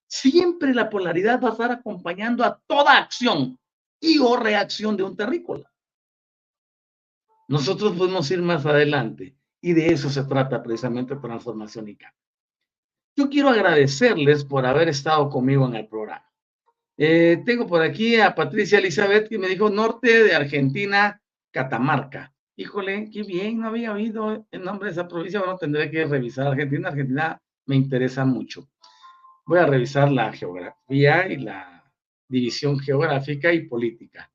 [0.08, 3.60] Siempre la polaridad va a estar acompañando a toda acción
[4.00, 5.72] y o reacción de un terrícola.
[7.48, 12.22] Nosotros podemos ir más adelante y de eso se trata precisamente Transformación y Cambio.
[13.16, 16.30] Yo quiero agradecerles por haber estado conmigo en el programa.
[16.98, 22.35] Eh, tengo por aquí a Patricia Elizabeth que me dijo norte de Argentina, Catamarca.
[22.58, 26.48] Híjole, qué bien, no había oído el nombre de esa provincia, bueno, tendré que revisar
[26.48, 26.88] Argentina.
[26.88, 28.70] Argentina me interesa mucho.
[29.46, 31.84] Voy a revisar la geografía y la
[32.30, 34.32] división geográfica y política.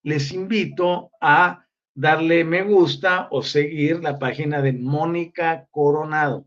[0.03, 6.47] les invito a darle me gusta o seguir la página de Mónica Coronado.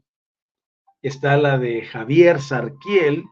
[1.01, 3.25] Está la de Javier Sarquiel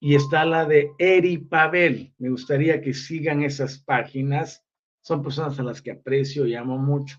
[0.00, 2.12] y está la de Eri Pavel.
[2.18, 4.64] Me gustaría que sigan esas páginas.
[5.08, 7.16] Son personas a las que aprecio y amo mucho.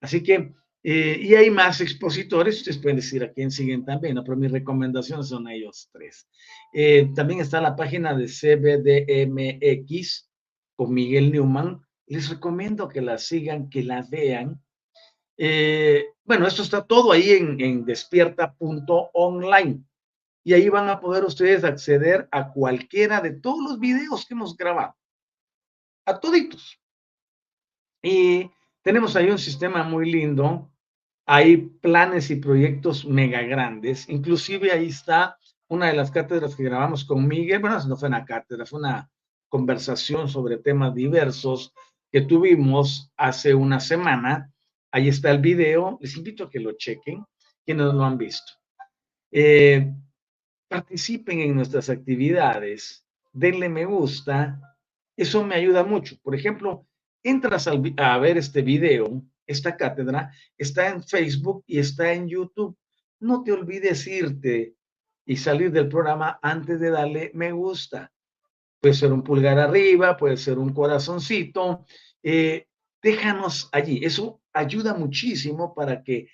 [0.00, 0.52] Así que,
[0.82, 4.24] eh, y hay más expositores, ustedes pueden decir a quién siguen también, ¿no?
[4.24, 6.26] pero mis recomendaciones son ellos tres.
[6.74, 10.28] Eh, también está la página de CBDMX
[10.74, 14.60] con Miguel Newman les recomiendo que la sigan, que la vean.
[15.38, 19.84] Eh, bueno, esto está todo ahí en, en despierta.online
[20.42, 24.56] y ahí van a poder ustedes acceder a cualquiera de todos los videos que hemos
[24.56, 24.96] grabado,
[26.04, 26.81] a toditos.
[28.02, 28.50] Y
[28.82, 30.70] tenemos ahí un sistema muy lindo,
[31.24, 35.38] hay planes y proyectos mega grandes, inclusive ahí está
[35.68, 39.10] una de las cátedras que grabamos con Miguel, bueno, no fue una cátedra, fue una
[39.48, 41.72] conversación sobre temas diversos
[42.10, 44.52] que tuvimos hace una semana.
[44.90, 45.98] Ahí está el video.
[46.00, 47.24] Les invito a que lo chequen,
[47.64, 48.52] quienes lo han visto.
[49.30, 49.90] Eh,
[50.68, 54.60] participen en nuestras actividades, denle me gusta.
[55.16, 56.16] Eso me ayuda mucho.
[56.22, 56.86] Por ejemplo,
[57.22, 62.76] entras a ver este video, esta cátedra, está en Facebook y está en YouTube.
[63.20, 64.74] No te olvides irte
[65.24, 68.12] y salir del programa antes de darle me gusta.
[68.80, 71.86] Puede ser un pulgar arriba, puede ser un corazoncito.
[72.22, 72.66] Eh,
[73.00, 74.04] déjanos allí.
[74.04, 76.28] Eso ayuda muchísimo para que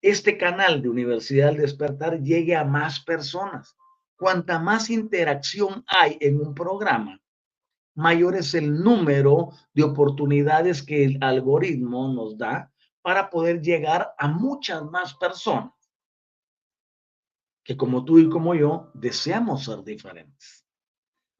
[0.00, 3.76] este canal de Universidad del Despertar llegue a más personas.
[4.16, 7.19] Cuanta más interacción hay en un programa,
[7.94, 12.72] mayor es el número de oportunidades que el algoritmo nos da
[13.02, 15.72] para poder llegar a muchas más personas
[17.62, 20.66] que como tú y como yo deseamos ser diferentes.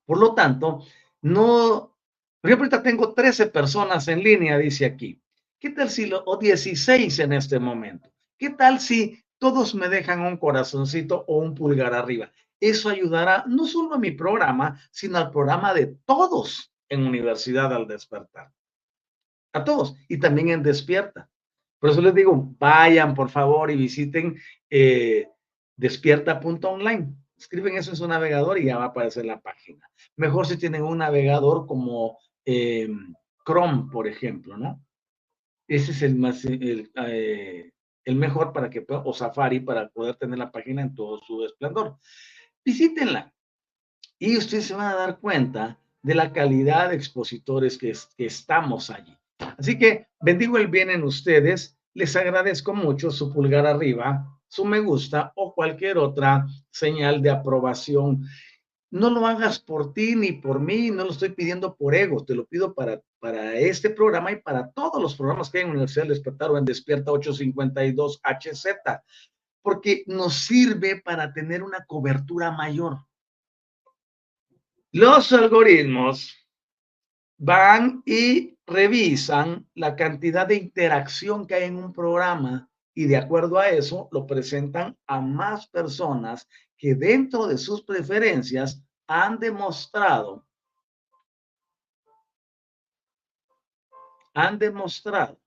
[0.05, 0.85] Por lo tanto,
[1.23, 1.97] no,
[2.41, 5.21] por ahorita tengo 13 personas en línea, dice aquí.
[5.59, 8.11] ¿Qué tal si lo, o 16 en este momento?
[8.39, 12.31] ¿Qué tal si todos me dejan un corazoncito o un pulgar arriba?
[12.61, 17.89] Eso ayudará no solo a mi programa, sino al programa de todos en Universidad al
[17.89, 18.53] Despertar.
[19.53, 19.97] A todos.
[20.09, 21.29] Y también en Despierta.
[21.79, 24.39] Por eso les digo, vayan por favor y visiten
[24.69, 25.27] eh,
[25.77, 29.89] despierta.online escriben eso en su navegador y ya va a aparecer la página.
[30.17, 32.89] Mejor si tienen un navegador como eh,
[33.47, 34.85] Chrome, por ejemplo, ¿no?
[35.67, 37.73] Ese es el más, el, eh,
[38.05, 41.97] el mejor para que, o Safari, para poder tener la página en todo su esplendor.
[42.65, 43.33] Visítenla
[44.19, 49.17] y ustedes se van a dar cuenta de la calidad de expositores que, estamos allí.
[49.39, 54.81] Así que bendigo el bien en ustedes, les agradezco mucho su pulgar arriba, su me
[54.81, 58.25] gusta o cualquier otra señal de aprobación.
[58.91, 62.35] No lo hagas por ti ni por mí, no lo estoy pidiendo por ego, te
[62.35, 66.05] lo pido para, para este programa y para todos los programas que hay en Universidad
[66.05, 68.67] del Despertar o en Despierta 852 HZ,
[69.63, 72.99] porque nos sirve para tener una cobertura mayor.
[74.93, 76.37] Los algoritmos
[77.39, 83.59] van y revisan la cantidad de interacción que hay en un programa y de acuerdo
[83.59, 90.47] a eso lo presentan a más personas que dentro de sus preferencias han demostrado,
[94.35, 95.40] han demostrado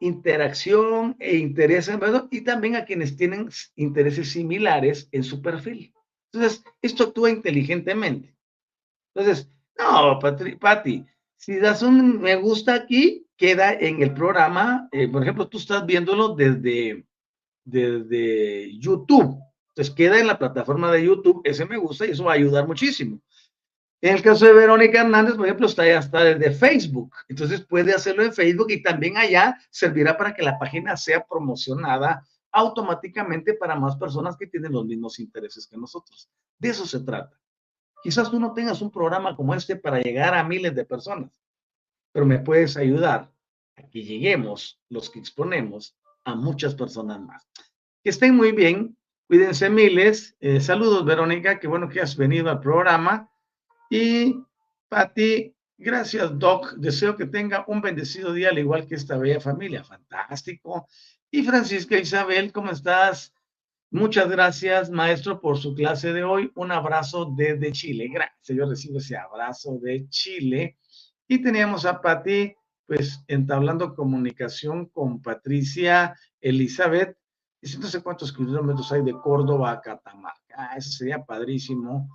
[0.00, 1.96] interacción e intereses
[2.30, 5.92] y también a quienes tienen intereses similares en su perfil.
[6.32, 8.34] Entonces, esto actúa inteligentemente.
[9.14, 11.04] Entonces, no, Pati,
[11.36, 15.86] si das un me gusta aquí, queda en el programa, eh, por ejemplo, tú estás
[15.86, 17.06] viéndolo desde,
[17.64, 19.38] desde YouTube,
[19.70, 22.66] entonces queda en la plataforma de YouTube, ese me gusta y eso va a ayudar
[22.66, 23.20] muchísimo.
[24.02, 27.92] En el caso de Verónica Hernández, por ejemplo, está ya está desde Facebook, entonces puede
[27.92, 33.76] hacerlo en Facebook y también allá servirá para que la página sea promocionada automáticamente para
[33.76, 36.30] más personas que tienen los mismos intereses que nosotros.
[36.58, 37.38] De eso se trata.
[38.02, 41.30] Quizás tú no tengas un programa como este para llegar a miles de personas,
[42.12, 43.30] pero me puedes ayudar
[43.76, 47.46] a que lleguemos, los que exponemos, a muchas personas más.
[48.02, 48.96] Que estén muy bien,
[49.28, 50.36] cuídense miles.
[50.40, 53.29] Eh, saludos, Verónica, qué bueno que has venido al programa.
[53.90, 54.42] Y
[54.88, 56.74] Pati, Gracias, Doc.
[56.74, 59.82] Deseo que tenga un bendecido día, al igual que esta bella familia.
[59.82, 60.86] Fantástico.
[61.30, 63.32] Y Francisca Isabel, ¿cómo estás?
[63.90, 66.52] Muchas gracias, maestro, por su clase de hoy.
[66.54, 68.10] Un abrazo desde Chile.
[68.12, 68.54] Gracias.
[68.54, 70.76] Yo recibo ese abrazo de Chile.
[71.26, 77.16] Y teníamos a Pati, pues, entablando comunicación con Patricia Elizabeth.
[77.62, 80.56] Dice, no sé cuántos kilómetros hay de Córdoba a Catamarca.
[80.58, 82.06] Ah, eso sería padrísimo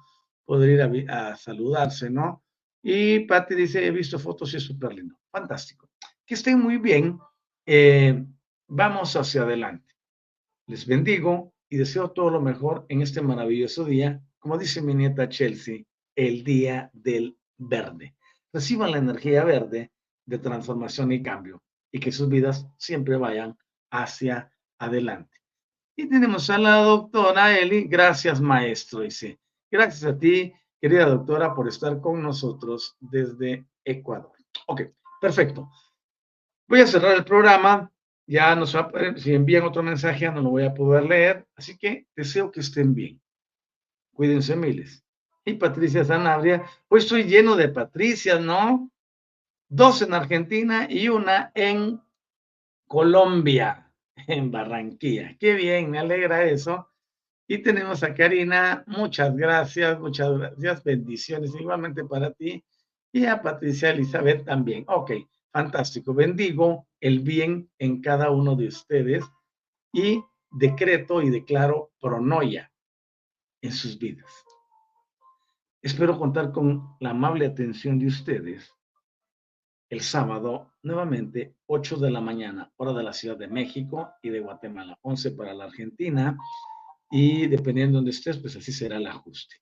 [0.45, 2.43] poder ir a saludarse, ¿no?
[2.87, 5.15] Y Patti dice, he visto fotos y es súper lindo.
[5.31, 5.89] Fantástico.
[6.23, 7.19] Que estén muy bien.
[7.65, 8.23] Eh,
[8.67, 9.95] vamos hacia adelante.
[10.67, 14.21] Les bendigo y deseo todo lo mejor en este maravilloso día.
[14.37, 15.83] Como dice mi nieta Chelsea,
[16.15, 18.15] el día del verde.
[18.53, 19.91] Reciban la energía verde
[20.25, 23.57] de transformación y cambio y que sus vidas siempre vayan
[23.89, 25.37] hacia adelante.
[25.95, 27.85] Y tenemos a la doctora Eli.
[27.87, 29.01] Gracias, maestro.
[29.01, 29.39] Dice,
[29.71, 30.53] gracias a ti
[30.85, 34.33] querida doctora, por estar con nosotros desde Ecuador.
[34.67, 34.81] Ok,
[35.19, 35.67] perfecto.
[36.67, 37.91] Voy a cerrar el programa.
[38.27, 41.47] Ya nos va a, si envían otro mensaje, no lo voy a poder leer.
[41.55, 43.19] Así que deseo que estén bien.
[44.13, 45.03] Cuídense miles.
[45.43, 48.91] Y Patricia Sanabria, hoy estoy lleno de Patricias, ¿no?
[49.67, 51.99] Dos en Argentina y una en
[52.87, 55.35] Colombia, en Barranquilla.
[55.39, 56.91] Qué bien, me alegra eso.
[57.47, 62.63] Y tenemos a Karina, muchas gracias, muchas gracias, bendiciones igualmente para ti.
[63.11, 64.83] Y a Patricia Elizabeth también.
[64.87, 65.11] Ok,
[65.51, 66.13] fantástico.
[66.13, 69.23] Bendigo el bien en cada uno de ustedes
[69.93, 72.71] y decreto y declaro pronoia
[73.61, 74.31] en sus vidas.
[75.81, 78.73] Espero contar con la amable atención de ustedes
[79.89, 84.39] el sábado, nuevamente, 8 de la mañana, hora de la Ciudad de México y de
[84.39, 86.35] Guatemala, 11 para la Argentina
[87.11, 89.55] y dependiendo de donde estés, pues así será el ajuste.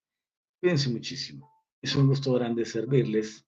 [0.59, 1.51] Cuídense muchísimo.
[1.81, 3.45] Es un gusto grande servirles,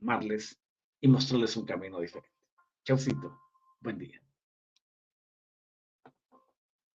[0.00, 0.58] amarles
[1.00, 2.30] y mostrarles un camino diferente.
[2.84, 3.38] Chaucito.
[3.80, 4.23] Buen día.